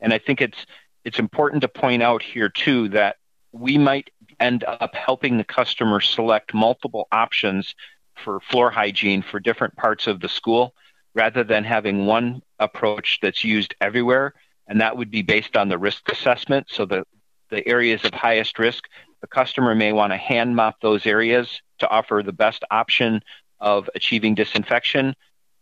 And 0.00 0.12
I 0.12 0.18
think 0.18 0.40
it's 0.40 0.66
it's 1.04 1.18
important 1.18 1.62
to 1.62 1.68
point 1.68 2.02
out 2.02 2.22
here 2.22 2.48
too 2.48 2.90
that 2.90 3.16
we 3.52 3.78
might 3.78 4.10
end 4.38 4.64
up 4.64 4.94
helping 4.94 5.38
the 5.38 5.44
customer 5.44 6.00
select 6.00 6.54
multiple 6.54 7.08
options 7.10 7.74
for 8.22 8.40
floor 8.40 8.70
hygiene 8.70 9.22
for 9.22 9.40
different 9.40 9.76
parts 9.76 10.06
of 10.06 10.20
the 10.20 10.28
school 10.28 10.74
rather 11.14 11.42
than 11.42 11.64
having 11.64 12.06
one 12.06 12.42
approach 12.58 13.18
that's 13.20 13.44
used 13.44 13.74
everywhere 13.80 14.34
and 14.68 14.80
that 14.80 14.96
would 14.96 15.10
be 15.10 15.22
based 15.22 15.56
on 15.56 15.68
the 15.68 15.78
risk 15.78 16.10
assessment 16.10 16.66
so 16.70 16.84
the 16.84 17.04
the 17.50 17.66
areas 17.68 18.04
of 18.04 18.14
highest 18.14 18.58
risk 18.58 18.84
the 19.22 19.26
customer 19.28 19.74
may 19.74 19.92
want 19.92 20.12
to 20.12 20.16
hand 20.16 20.56
mop 20.56 20.80
those 20.80 21.06
areas 21.06 21.62
to 21.78 21.88
offer 21.88 22.22
the 22.24 22.32
best 22.32 22.64
option 22.70 23.22
of 23.60 23.88
achieving 23.94 24.34
disinfection 24.34 25.14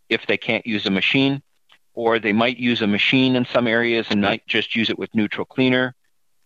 if 0.09 0.27
they 0.27 0.37
can't 0.37 0.67
use 0.67 0.87
a 0.87 0.91
machine, 0.91 1.43
or 1.95 2.19
they 2.19 2.33
might 2.33 2.57
use 2.57 2.83
a 2.83 2.87
machine 2.87 3.37
in 3.37 3.45
some 3.45 3.67
areas 3.67 4.07
and 4.11 4.23
might 4.23 4.47
just 4.47 4.75
use 4.75 4.91
it 4.91 4.99
with 4.99 5.15
neutral 5.15 5.45
cleaner. 5.45 5.95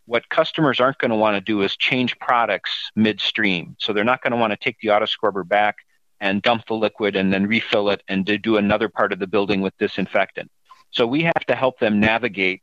What 0.06 0.28
customers 0.28 0.80
aren't 0.80 0.98
going 0.98 1.12
to 1.12 1.16
want 1.16 1.36
to 1.36 1.40
do 1.40 1.62
is 1.62 1.76
change 1.76 2.18
products 2.18 2.90
midstream. 2.94 3.76
So 3.78 3.92
they're 3.92 4.04
not 4.04 4.22
going 4.22 4.32
to 4.32 4.36
want 4.36 4.52
to 4.52 4.56
take 4.56 4.78
the 4.80 4.90
auto 4.90 5.06
scrubber 5.06 5.44
back 5.44 5.76
and 6.20 6.42
dump 6.42 6.66
the 6.66 6.74
liquid 6.74 7.16
and 7.16 7.32
then 7.32 7.46
refill 7.46 7.88
it 7.90 8.02
and 8.08 8.24
do 8.42 8.56
another 8.56 8.88
part 8.88 9.12
of 9.12 9.18
the 9.18 9.26
building 9.26 9.60
with 9.60 9.76
disinfectant. 9.78 10.50
So 10.94 11.06
we 11.06 11.24
have 11.24 11.46
to 11.48 11.56
help 11.56 11.80
them 11.80 11.98
navigate. 11.98 12.62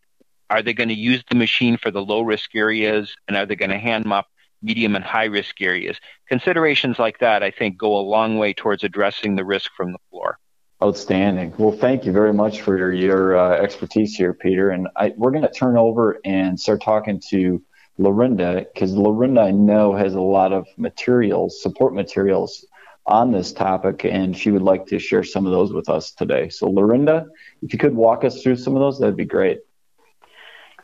Are 0.49 0.61
they 0.61 0.73
going 0.73 0.89
to 0.89 0.95
use 0.95 1.23
the 1.29 1.35
machine 1.35 1.77
for 1.77 1.91
the 1.91 2.03
low 2.03 2.21
risk 2.21 2.55
areas 2.55 3.13
and 3.27 3.35
are 3.35 3.45
they 3.45 3.55
going 3.55 3.71
to 3.71 3.77
hand 3.77 4.05
mop 4.05 4.27
medium 4.61 4.95
and 4.95 5.03
high 5.03 5.25
risk 5.25 5.61
areas? 5.61 5.97
Considerations 6.27 6.97
like 6.97 7.19
that, 7.19 7.43
I 7.43 7.51
think, 7.51 7.77
go 7.77 7.97
a 7.97 8.01
long 8.01 8.37
way 8.37 8.53
towards 8.53 8.83
addressing 8.83 9.35
the 9.35 9.43
risk 9.43 9.71
from 9.75 9.91
the 9.91 9.97
floor. 10.09 10.37
Outstanding. 10.81 11.53
Well, 11.57 11.73
thank 11.73 12.05
you 12.05 12.11
very 12.11 12.33
much 12.33 12.61
for 12.61 12.77
your, 12.77 12.93
your 12.93 13.37
uh, 13.37 13.57
expertise 13.57 14.15
here, 14.15 14.33
Peter. 14.33 14.69
And 14.69 14.87
I, 14.95 15.13
we're 15.15 15.31
going 15.31 15.43
to 15.43 15.51
turn 15.51 15.77
over 15.77 16.19
and 16.23 16.59
start 16.59 16.81
talking 16.81 17.21
to 17.29 17.61
Lorinda 17.97 18.65
because 18.73 18.93
Lorinda, 18.93 19.41
I 19.41 19.51
know, 19.51 19.93
has 19.93 20.15
a 20.15 20.21
lot 20.21 20.53
of 20.53 20.65
materials, 20.77 21.61
support 21.61 21.93
materials 21.93 22.65
on 23.05 23.31
this 23.31 23.51
topic, 23.51 24.05
and 24.05 24.37
she 24.37 24.51
would 24.51 24.61
like 24.61 24.85
to 24.87 24.99
share 24.99 25.23
some 25.23 25.45
of 25.45 25.51
those 25.51 25.73
with 25.73 25.89
us 25.89 26.11
today. 26.11 26.49
So, 26.49 26.69
Lorinda, 26.69 27.25
if 27.61 27.73
you 27.73 27.79
could 27.79 27.95
walk 27.95 28.23
us 28.23 28.41
through 28.41 28.57
some 28.57 28.75
of 28.75 28.81
those, 28.81 28.99
that'd 28.99 29.17
be 29.17 29.25
great. 29.25 29.59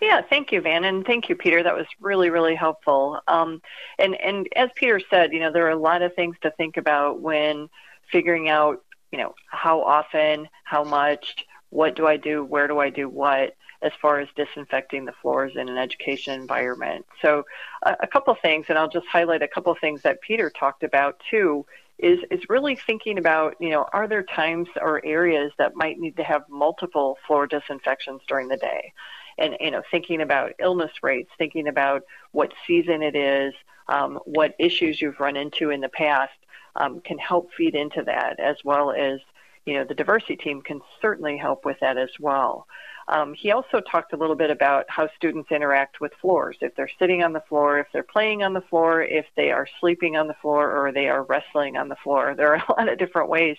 Yeah, 0.01 0.21
thank 0.21 0.51
you, 0.51 0.61
Van, 0.61 0.83
and 0.83 1.05
thank 1.05 1.27
you, 1.27 1.35
Peter. 1.35 1.63
That 1.63 1.75
was 1.75 1.87
really, 1.99 2.29
really 2.29 2.55
helpful. 2.55 3.19
Um, 3.27 3.61
and 3.97 4.15
and 4.21 4.47
as 4.55 4.69
Peter 4.75 5.01
said, 5.09 5.33
you 5.33 5.39
know, 5.39 5.51
there 5.51 5.65
are 5.65 5.71
a 5.71 5.75
lot 5.75 6.01
of 6.01 6.13
things 6.15 6.35
to 6.41 6.51
think 6.51 6.77
about 6.77 7.19
when 7.19 7.69
figuring 8.11 8.47
out 8.47 8.83
you 9.11 9.17
know, 9.17 9.35
how 9.47 9.81
often, 9.81 10.47
how 10.63 10.83
much, 10.83 11.45
what 11.69 11.95
do 11.95 12.07
I 12.07 12.17
do, 12.17 12.43
where 12.43 12.67
do 12.67 12.79
I 12.79 12.89
do 12.89 13.09
what, 13.09 13.55
as 13.81 13.91
far 14.01 14.19
as 14.19 14.27
disinfecting 14.35 15.05
the 15.05 15.13
floors 15.21 15.53
in 15.55 15.69
an 15.69 15.77
education 15.77 16.39
environment. 16.39 17.05
So, 17.21 17.43
a, 17.83 17.95
a 18.01 18.07
couple 18.07 18.35
things, 18.35 18.65
and 18.69 18.77
I'll 18.77 18.89
just 18.89 19.07
highlight 19.07 19.43
a 19.43 19.47
couple 19.47 19.73
things 19.79 20.01
that 20.01 20.21
Peter 20.21 20.49
talked 20.49 20.83
about 20.83 21.21
too. 21.29 21.65
Is, 21.99 22.19
is 22.29 22.41
really 22.47 22.75
thinking 22.75 23.17
about, 23.17 23.55
you 23.59 23.69
know, 23.69 23.87
are 23.91 24.07
there 24.07 24.23
times 24.23 24.67
or 24.79 25.03
areas 25.03 25.51
that 25.57 25.75
might 25.75 25.99
need 25.99 26.15
to 26.17 26.23
have 26.23 26.43
multiple 26.47 27.17
floor 27.25 27.47
disinfections 27.47 28.21
during 28.27 28.47
the 28.47 28.57
day? 28.57 28.93
And, 29.39 29.55
you 29.59 29.71
know, 29.71 29.81
thinking 29.89 30.21
about 30.21 30.53
illness 30.59 30.91
rates, 31.01 31.31
thinking 31.37 31.67
about 31.67 32.03
what 32.31 32.53
season 32.65 33.01
it 33.01 33.15
is, 33.15 33.53
um, 33.87 34.19
what 34.25 34.55
issues 34.59 35.01
you've 35.01 35.19
run 35.19 35.35
into 35.35 35.69
in 35.69 35.81
the 35.81 35.89
past, 35.89 36.33
um, 36.77 37.01
can 37.01 37.17
help 37.17 37.51
feed 37.53 37.75
into 37.75 38.03
that, 38.03 38.39
as 38.39 38.57
well 38.63 38.91
as 38.91 39.19
you 39.65 39.73
know 39.73 39.83
the 39.83 39.95
Diversey 39.95 40.39
team 40.39 40.61
can 40.61 40.81
certainly 41.01 41.37
help 41.37 41.65
with 41.65 41.77
that 41.81 41.97
as 41.97 42.11
well. 42.19 42.67
Um, 43.09 43.33
he 43.33 43.51
also 43.51 43.79
talked 43.79 44.13
a 44.13 44.17
little 44.17 44.35
bit 44.35 44.51
about 44.51 44.85
how 44.89 45.09
students 45.15 45.51
interact 45.51 46.01
with 46.01 46.11
floors. 46.21 46.57
If 46.61 46.75
they're 46.75 46.89
sitting 46.99 47.23
on 47.23 47.33
the 47.33 47.43
floor, 47.47 47.79
if 47.79 47.87
they're 47.93 48.03
playing 48.03 48.43
on 48.43 48.53
the 48.53 48.61
floor, 48.61 49.01
if 49.01 49.25
they 49.35 49.51
are 49.51 49.67
sleeping 49.79 50.17
on 50.17 50.27
the 50.27 50.35
floor, 50.41 50.71
or 50.71 50.91
they 50.91 51.07
are 51.07 51.23
wrestling 51.23 51.77
on 51.77 51.89
the 51.89 51.95
floor. 51.95 52.33
There 52.37 52.53
are 52.53 52.63
a 52.67 52.71
lot 52.71 52.89
of 52.89 52.99
different 52.99 53.29
ways 53.29 53.57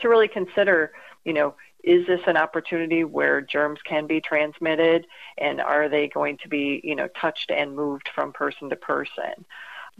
to 0.00 0.08
really 0.08 0.28
consider, 0.28 0.92
you 1.24 1.32
know, 1.32 1.54
is 1.82 2.06
this 2.06 2.20
an 2.26 2.36
opportunity 2.36 3.02
where 3.02 3.40
germs 3.40 3.80
can 3.84 4.06
be 4.06 4.20
transmitted 4.20 5.06
and 5.38 5.60
are 5.60 5.88
they 5.88 6.06
going 6.06 6.38
to 6.38 6.48
be, 6.48 6.80
you 6.84 6.94
know, 6.94 7.08
touched 7.08 7.50
and 7.50 7.74
moved 7.74 8.08
from 8.14 8.32
person 8.32 8.70
to 8.70 8.76
person? 8.76 9.44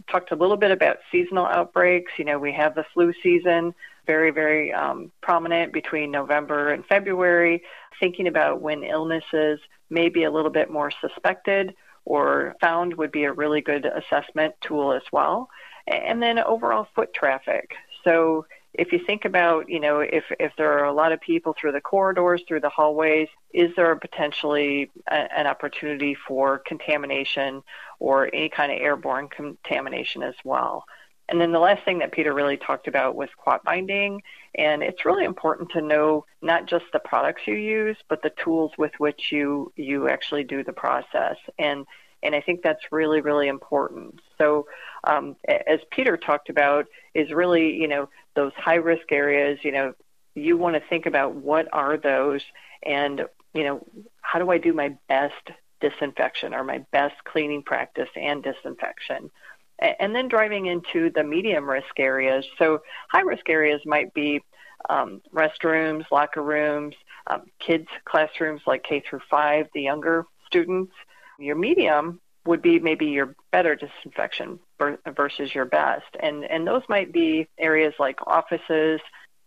talked 0.09 0.31
a 0.31 0.35
little 0.35 0.57
bit 0.57 0.71
about 0.71 0.97
seasonal 1.11 1.45
outbreaks. 1.45 2.13
You 2.17 2.25
know, 2.25 2.39
we 2.39 2.53
have 2.53 2.75
the 2.75 2.85
flu 2.93 3.13
season, 3.21 3.73
very, 4.05 4.31
very 4.31 4.73
um, 4.73 5.11
prominent 5.21 5.73
between 5.73 6.11
November 6.11 6.69
and 6.69 6.85
February. 6.85 7.63
Thinking 7.99 8.27
about 8.27 8.61
when 8.61 8.83
illnesses 8.83 9.59
may 9.89 10.09
be 10.09 10.23
a 10.23 10.31
little 10.31 10.51
bit 10.51 10.69
more 10.69 10.91
suspected 10.91 11.73
or 12.05 12.55
found 12.59 12.95
would 12.95 13.11
be 13.11 13.23
a 13.23 13.31
really 13.31 13.61
good 13.61 13.85
assessment 13.85 14.55
tool 14.61 14.91
as 14.93 15.03
well. 15.11 15.49
And 15.87 16.21
then 16.21 16.39
overall 16.39 16.87
foot 16.95 17.13
traffic. 17.13 17.75
So 18.03 18.45
if 18.73 18.91
you 18.91 18.99
think 19.05 19.25
about, 19.25 19.69
you 19.69 19.79
know, 19.79 19.99
if, 19.99 20.23
if 20.39 20.51
there 20.57 20.79
are 20.79 20.85
a 20.85 20.93
lot 20.93 21.11
of 21.11 21.21
people 21.21 21.55
through 21.59 21.73
the 21.73 21.81
corridors, 21.81 22.41
through 22.47 22.61
the 22.61 22.69
hallways, 22.69 23.27
is 23.53 23.71
there 23.75 23.95
potentially 23.95 24.89
a, 25.07 25.13
an 25.37 25.45
opportunity 25.45 26.15
for 26.27 26.57
contamination 26.59 27.61
or 27.99 28.29
any 28.33 28.49
kind 28.49 28.71
of 28.71 28.79
airborne 28.79 29.27
contamination 29.27 30.23
as 30.23 30.35
well? 30.43 30.85
And 31.33 31.41
then 31.41 31.51
the 31.51 31.57
last 31.57 31.83
thing 31.83 31.97
that 31.97 32.11
Peter 32.11 32.31
really 32.31 32.57
talked 32.57 32.87
about 32.87 33.15
was 33.15 33.27
quat 33.35 33.63
binding. 33.63 34.21
And 34.53 34.83
it's 34.83 35.03
really 35.03 35.25
important 35.25 35.71
to 35.71 35.81
know 35.81 36.27
not 36.43 36.67
just 36.67 36.85
the 36.93 36.99
products 36.99 37.41
you 37.47 37.55
use, 37.55 37.97
but 38.07 38.21
the 38.21 38.29
tools 38.43 38.71
with 38.77 38.91
which 38.99 39.31
you, 39.31 39.73
you 39.75 40.07
actually 40.09 40.43
do 40.43 40.63
the 40.63 40.73
process. 40.73 41.37
And, 41.57 41.87
and 42.21 42.35
I 42.35 42.41
think 42.41 42.61
that's 42.61 42.83
really, 42.91 43.19
really 43.21 43.47
important. 43.47 44.19
So, 44.37 44.67
um, 45.05 45.35
as 45.47 45.79
Peter 45.89 46.17
talked 46.17 46.49
about, 46.49 46.85
is 47.15 47.31
really, 47.31 47.81
you 47.81 47.87
know, 47.87 48.09
those 48.35 48.53
high 48.55 48.75
risk 48.75 49.11
areas, 49.11 49.57
you 49.63 49.71
know, 49.71 49.95
you 50.35 50.55
want 50.55 50.75
to 50.75 50.87
think 50.87 51.07
about 51.07 51.33
what 51.33 51.67
are 51.73 51.97
those 51.97 52.41
and, 52.83 53.25
you 53.55 53.63
know, 53.63 53.83
how 54.21 54.37
do 54.37 54.51
I 54.51 54.59
do 54.59 54.71
my 54.71 54.95
best 55.09 55.49
disinfection 55.81 56.53
or 56.53 56.63
my 56.63 56.85
best 56.91 57.15
cleaning 57.23 57.63
practice 57.63 58.09
and 58.15 58.43
disinfection? 58.43 59.31
And 59.99 60.15
then 60.15 60.27
driving 60.27 60.67
into 60.67 61.09
the 61.11 61.23
medium 61.23 61.69
risk 61.69 61.99
areas. 61.99 62.45
So 62.57 62.81
high 63.09 63.21
risk 63.21 63.49
areas 63.49 63.81
might 63.85 64.13
be 64.13 64.41
um, 64.89 65.21
restrooms, 65.33 66.05
locker 66.11 66.41
rooms, 66.41 66.95
um, 67.27 67.43
kids 67.59 67.87
classrooms 68.05 68.61
like 68.67 68.83
K 68.83 69.01
through 69.07 69.21
five, 69.29 69.67
the 69.73 69.81
younger 69.81 70.25
students. 70.45 70.93
Your 71.39 71.55
medium 71.55 72.19
would 72.45 72.61
be 72.61 72.79
maybe 72.79 73.05
your 73.05 73.35
better 73.51 73.75
disinfection 73.75 74.59
versus 75.15 75.55
your 75.55 75.65
best, 75.65 76.05
and 76.19 76.43
and 76.45 76.67
those 76.67 76.83
might 76.89 77.13
be 77.13 77.47
areas 77.57 77.93
like 77.99 78.19
offices, 78.27 78.99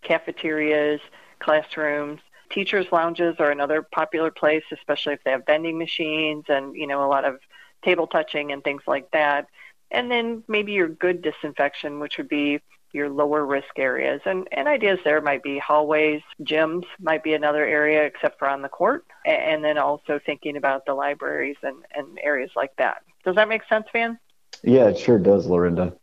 cafeterias, 0.02 1.00
classrooms. 1.38 2.20
Teachers' 2.50 2.86
lounges 2.92 3.36
are 3.38 3.50
another 3.50 3.82
popular 3.82 4.30
place, 4.30 4.62
especially 4.72 5.14
if 5.14 5.20
they 5.24 5.32
have 5.32 5.44
vending 5.46 5.78
machines 5.78 6.44
and 6.48 6.74
you 6.74 6.86
know 6.86 7.04
a 7.04 7.08
lot 7.08 7.24
of 7.24 7.38
table 7.84 8.06
touching 8.06 8.52
and 8.52 8.64
things 8.64 8.82
like 8.86 9.10
that. 9.12 9.46
And 9.90 10.10
then 10.10 10.42
maybe 10.48 10.72
your 10.72 10.88
good 10.88 11.22
disinfection, 11.22 12.00
which 12.00 12.18
would 12.18 12.28
be 12.28 12.60
your 12.92 13.08
lower 13.10 13.44
risk 13.44 13.78
areas. 13.78 14.20
And, 14.24 14.48
and 14.52 14.66
ideas 14.66 14.98
there 15.04 15.20
might 15.20 15.42
be 15.42 15.58
hallways, 15.58 16.22
gyms 16.42 16.84
might 17.00 17.22
be 17.22 17.34
another 17.34 17.64
area 17.64 18.04
except 18.04 18.38
for 18.38 18.48
on 18.48 18.62
the 18.62 18.68
court. 18.68 19.04
And 19.24 19.62
then 19.62 19.78
also 19.78 20.18
thinking 20.24 20.56
about 20.56 20.86
the 20.86 20.94
libraries 20.94 21.56
and, 21.62 21.76
and 21.94 22.18
areas 22.22 22.50
like 22.56 22.74
that. 22.76 23.02
Does 23.24 23.36
that 23.36 23.48
make 23.48 23.62
sense, 23.68 23.86
Van? 23.92 24.18
Yeah, 24.62 24.88
it 24.88 24.98
sure 24.98 25.18
does, 25.18 25.46
Lorinda. 25.46 25.94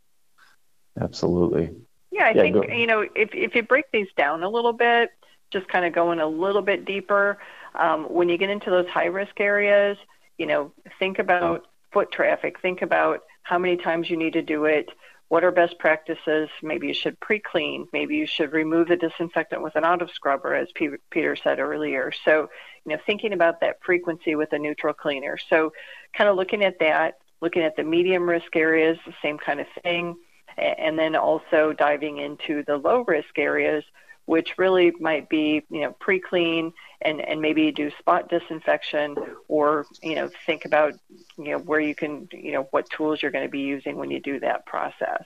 Absolutely. 0.99 1.71
Yeah, 2.11 2.25
I 2.25 2.31
yeah, 2.31 2.41
think, 2.41 2.55
go. 2.55 2.73
you 2.73 2.85
know, 2.85 3.01
if, 3.15 3.33
if 3.33 3.55
you 3.55 3.63
break 3.63 3.85
these 3.91 4.09
down 4.15 4.43
a 4.43 4.49
little 4.49 4.73
bit, 4.73 5.09
just 5.51 5.67
kind 5.67 5.85
of 5.85 5.93
going 5.93 6.19
a 6.19 6.27
little 6.27 6.61
bit 6.61 6.85
deeper, 6.85 7.39
um, 7.75 8.05
when 8.05 8.29
you 8.29 8.37
get 8.37 8.49
into 8.49 8.69
those 8.69 8.87
high 8.87 9.05
risk 9.05 9.39
areas, 9.39 9.97
you 10.37 10.45
know, 10.45 10.71
think 10.99 11.17
about 11.17 11.65
foot 11.91 12.11
traffic, 12.11 12.59
think 12.59 12.81
about 12.81 13.23
how 13.43 13.57
many 13.57 13.77
times 13.77 14.09
you 14.09 14.17
need 14.17 14.33
to 14.33 14.41
do 14.41 14.65
it, 14.65 14.89
what 15.29 15.43
are 15.43 15.51
best 15.51 15.79
practices. 15.79 16.49
Maybe 16.61 16.87
you 16.87 16.93
should 16.93 17.19
pre 17.19 17.39
clean. 17.39 17.87
Maybe 17.91 18.15
you 18.15 18.27
should 18.27 18.53
remove 18.53 18.87
the 18.87 18.97
disinfectant 18.97 19.63
with 19.63 19.75
an 19.75 19.83
auto 19.83 20.05
scrubber, 20.07 20.53
as 20.53 20.67
P- 20.75 20.89
Peter 21.09 21.35
said 21.35 21.59
earlier. 21.59 22.11
So, 22.23 22.49
you 22.85 22.95
know, 22.95 23.01
thinking 23.05 23.33
about 23.33 23.59
that 23.61 23.77
frequency 23.83 24.35
with 24.35 24.53
a 24.53 24.59
neutral 24.59 24.93
cleaner. 24.93 25.37
So, 25.49 25.73
kind 26.15 26.29
of 26.29 26.35
looking 26.35 26.63
at 26.63 26.77
that, 26.79 27.15
looking 27.41 27.63
at 27.63 27.75
the 27.75 27.83
medium 27.83 28.29
risk 28.29 28.55
areas, 28.55 28.97
the 29.05 29.13
same 29.21 29.37
kind 29.37 29.59
of 29.59 29.67
thing. 29.81 30.15
And 30.55 30.99
then 30.99 31.15
also 31.15 31.73
diving 31.73 32.19
into 32.19 32.63
the 32.67 32.77
low 32.77 33.03
risk 33.07 33.39
areas 33.39 33.83
which 34.25 34.57
really 34.57 34.93
might 34.99 35.29
be, 35.29 35.63
you 35.69 35.81
know, 35.81 35.91
pre-clean 35.99 36.73
and, 37.01 37.19
and 37.21 37.41
maybe 37.41 37.71
do 37.71 37.91
spot 37.99 38.29
disinfection 38.29 39.15
or, 39.47 39.85
you 40.01 40.15
know, 40.15 40.29
think 40.45 40.65
about, 40.65 40.93
you 41.37 41.51
know, 41.51 41.59
where 41.59 41.79
you 41.79 41.93
can, 41.93 42.27
you 42.31 42.53
know, 42.53 42.67
what 42.71 42.89
tools 42.89 43.21
you're 43.21 43.31
going 43.31 43.45
to 43.45 43.51
be 43.51 43.59
using 43.59 43.97
when 43.97 44.09
you 44.09 44.19
do 44.19 44.39
that 44.39 44.65
process. 44.65 45.23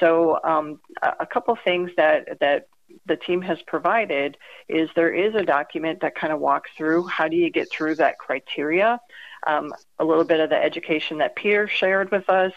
So 0.00 0.40
um, 0.42 0.80
a 1.02 1.26
couple 1.26 1.56
things 1.62 1.90
that, 1.96 2.40
that 2.40 2.68
the 3.06 3.16
team 3.16 3.42
has 3.42 3.60
provided 3.62 4.36
is 4.68 4.88
there 4.94 5.12
is 5.12 5.34
a 5.34 5.42
document 5.42 6.00
that 6.00 6.14
kind 6.14 6.32
of 6.32 6.40
walks 6.40 6.70
through 6.76 7.06
how 7.06 7.28
do 7.28 7.36
you 7.36 7.50
get 7.50 7.70
through 7.70 7.96
that 7.96 8.18
criteria. 8.18 9.00
Um, 9.46 9.72
a 9.98 10.04
little 10.04 10.24
bit 10.24 10.40
of 10.40 10.50
the 10.50 10.56
education 10.56 11.18
that 11.18 11.36
Peter 11.36 11.68
shared 11.68 12.10
with 12.10 12.28
us, 12.28 12.52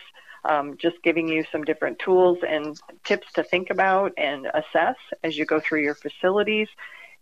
um, 0.45 0.77
just 0.77 1.01
giving 1.03 1.27
you 1.27 1.43
some 1.51 1.63
different 1.63 1.99
tools 1.99 2.39
and 2.47 2.79
tips 3.03 3.31
to 3.33 3.43
think 3.43 3.69
about 3.69 4.13
and 4.17 4.47
assess 4.53 4.95
as 5.23 5.37
you 5.37 5.45
go 5.45 5.59
through 5.59 5.81
your 5.81 5.95
facilities. 5.95 6.67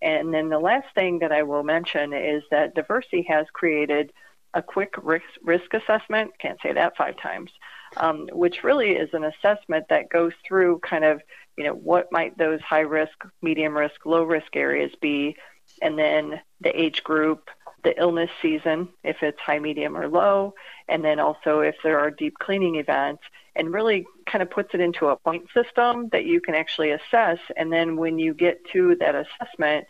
And 0.02 0.34
then 0.34 0.50
the 0.50 0.60
last 0.60 0.88
thing 0.94 1.20
that 1.20 1.32
I 1.32 1.44
will 1.44 1.64
mention 1.64 2.14
is 2.14 2.44
that 2.52 2.76
Diversey 2.76 3.26
has 3.28 3.48
created 3.54 4.12
a 4.54 4.62
quick 4.62 4.94
risk, 5.02 5.26
risk 5.44 5.74
assessment, 5.74 6.32
can't 6.40 6.60
say 6.62 6.72
that 6.74 6.96
five 6.96 7.18
times, 7.18 7.52
um, 7.98 8.30
which 8.32 8.64
really 8.64 8.92
is 8.92 9.10
an 9.14 9.26
assessment 9.26 9.86
that 9.90 10.10
goes 10.10 10.32
through 10.48 10.80
kind 10.80 11.04
of, 11.04 11.22
you 11.58 11.64
know, 11.64 11.74
what 11.74 12.12
might 12.12 12.38
those 12.38 12.62
high 12.62 12.80
risk, 12.80 13.26
medium 13.42 13.78
risk, 13.78 14.06
low 14.06 14.24
risk 14.24 14.56
areas 14.56 14.92
be, 15.02 15.36
and 15.82 16.00
then 16.00 16.40
the 16.62 16.80
age 16.80 17.04
group, 17.04 17.50
the 17.86 17.98
illness 17.98 18.30
season, 18.42 18.90
if 19.04 19.24
it's 19.24 19.40
high, 19.40 19.60
medium, 19.60 19.96
or 19.96 20.10
low, 20.10 20.54
and 20.90 21.06
then 21.06 21.20
also 21.20 21.62
if 21.62 21.76
there 21.84 22.00
are 22.00 22.12
deep 22.12 22.38
cleaning 22.40 22.76
events, 22.76 23.24
and 23.56 23.74
really 23.74 24.06
kind 24.26 24.42
of 24.42 24.50
puts 24.50 24.74
it 24.74 24.82
into 24.82 25.08
a 25.08 25.16
point 25.16 25.46
system 25.54 26.10
that 26.12 26.26
you 26.26 26.42
can 26.42 26.56
actually 26.56 26.92
assess. 26.92 27.38
And 27.56 27.72
then 27.72 27.96
when 27.96 28.20
you 28.20 28.34
get 28.34 28.60
to 28.74 28.98
that 29.00 29.16
assessment, 29.16 29.86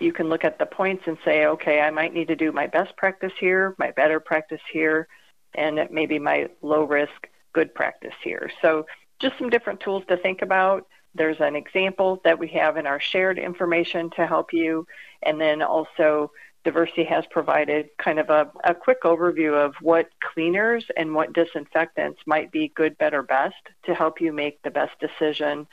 you 0.00 0.12
can 0.14 0.30
look 0.30 0.44
at 0.44 0.58
the 0.58 0.64
points 0.64 1.02
and 1.06 1.18
say, 1.22 1.44
okay, 1.44 1.80
I 1.80 1.90
might 1.90 2.14
need 2.14 2.28
to 2.28 2.36
do 2.36 2.50
my 2.52 2.66
best 2.66 2.96
practice 2.96 3.34
here, 3.38 3.74
my 3.78 3.90
better 3.90 4.20
practice 4.20 4.62
here, 4.72 5.06
and 5.54 5.86
maybe 5.90 6.18
my 6.18 6.48
low 6.62 6.84
risk, 6.84 7.28
good 7.52 7.74
practice 7.74 8.14
here. 8.24 8.50
So 8.62 8.86
just 9.18 9.36
some 9.36 9.50
different 9.50 9.80
tools 9.80 10.04
to 10.08 10.16
think 10.16 10.40
about. 10.40 10.86
There's 11.14 11.40
an 11.40 11.56
example 11.56 12.20
that 12.24 12.38
we 12.38 12.48
have 12.48 12.78
in 12.78 12.86
our 12.86 13.00
shared 13.00 13.38
information 13.38 14.08
to 14.16 14.26
help 14.26 14.52
you, 14.54 14.86
and 15.22 15.38
then 15.38 15.60
also 15.60 16.30
Diversey 16.64 17.06
has 17.06 17.24
provided 17.30 17.88
kind 17.98 18.18
of 18.18 18.28
a, 18.28 18.50
a 18.64 18.74
quick 18.74 19.02
overview 19.02 19.54
of 19.54 19.74
what 19.80 20.10
cleaners 20.20 20.84
and 20.96 21.14
what 21.14 21.32
disinfectants 21.32 22.20
might 22.26 22.52
be 22.52 22.68
good, 22.74 22.98
better, 22.98 23.22
best 23.22 23.56
to 23.84 23.94
help 23.94 24.20
you 24.20 24.32
make 24.32 24.60
the 24.62 24.70
best 24.70 24.92
decision 25.00 25.66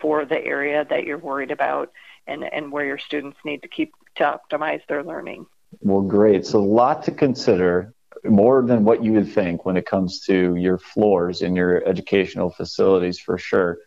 for 0.00 0.24
the 0.24 0.44
area 0.44 0.84
that 0.90 1.04
you're 1.04 1.18
worried 1.18 1.50
about 1.50 1.90
and, 2.26 2.44
and 2.44 2.70
where 2.70 2.84
your 2.84 2.98
students 2.98 3.38
need 3.44 3.62
to 3.62 3.68
keep 3.68 3.94
to 4.16 4.22
optimize 4.22 4.86
their 4.86 5.02
learning. 5.02 5.46
Well, 5.80 6.02
great. 6.02 6.46
So, 6.46 6.60
a 6.60 6.60
lot 6.60 7.02
to 7.04 7.10
consider, 7.10 7.94
more 8.22 8.62
than 8.62 8.84
what 8.84 9.02
you 9.02 9.12
would 9.12 9.32
think 9.32 9.64
when 9.64 9.76
it 9.76 9.86
comes 9.86 10.20
to 10.20 10.56
your 10.56 10.78
floors 10.78 11.42
in 11.42 11.56
your 11.56 11.86
educational 11.86 12.50
facilities, 12.50 13.18
for 13.18 13.38
sure. 13.38 13.78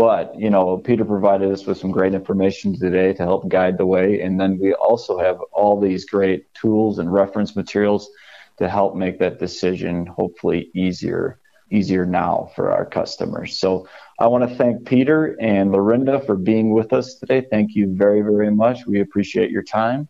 But, 0.00 0.34
you 0.40 0.48
know, 0.48 0.78
Peter 0.78 1.04
provided 1.04 1.52
us 1.52 1.66
with 1.66 1.76
some 1.76 1.90
great 1.90 2.14
information 2.14 2.78
today 2.78 3.12
to 3.12 3.22
help 3.22 3.50
guide 3.50 3.76
the 3.76 3.84
way. 3.84 4.22
And 4.22 4.40
then 4.40 4.58
we 4.58 4.72
also 4.72 5.18
have 5.18 5.38
all 5.52 5.78
these 5.78 6.06
great 6.06 6.46
tools 6.54 6.98
and 6.98 7.12
reference 7.12 7.54
materials 7.54 8.08
to 8.56 8.66
help 8.66 8.94
make 8.96 9.18
that 9.18 9.38
decision 9.38 10.06
hopefully 10.06 10.70
easier 10.74 11.38
easier 11.70 12.06
now 12.06 12.50
for 12.56 12.72
our 12.72 12.84
customers. 12.84 13.60
So 13.60 13.86
I 14.18 14.26
want 14.26 14.48
to 14.48 14.56
thank 14.56 14.86
Peter 14.86 15.36
and 15.38 15.70
Lorinda 15.70 16.18
for 16.20 16.34
being 16.34 16.72
with 16.72 16.92
us 16.94 17.16
today. 17.16 17.46
Thank 17.48 17.76
you 17.76 17.94
very, 17.94 18.22
very 18.22 18.50
much. 18.50 18.86
We 18.86 19.00
appreciate 19.00 19.50
your 19.50 19.62
time. 19.62 20.08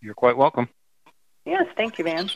You're 0.00 0.14
quite 0.14 0.36
welcome. 0.36 0.68
Yes, 1.44 1.66
thank 1.76 1.98
you, 1.98 2.04
Van. 2.04 2.30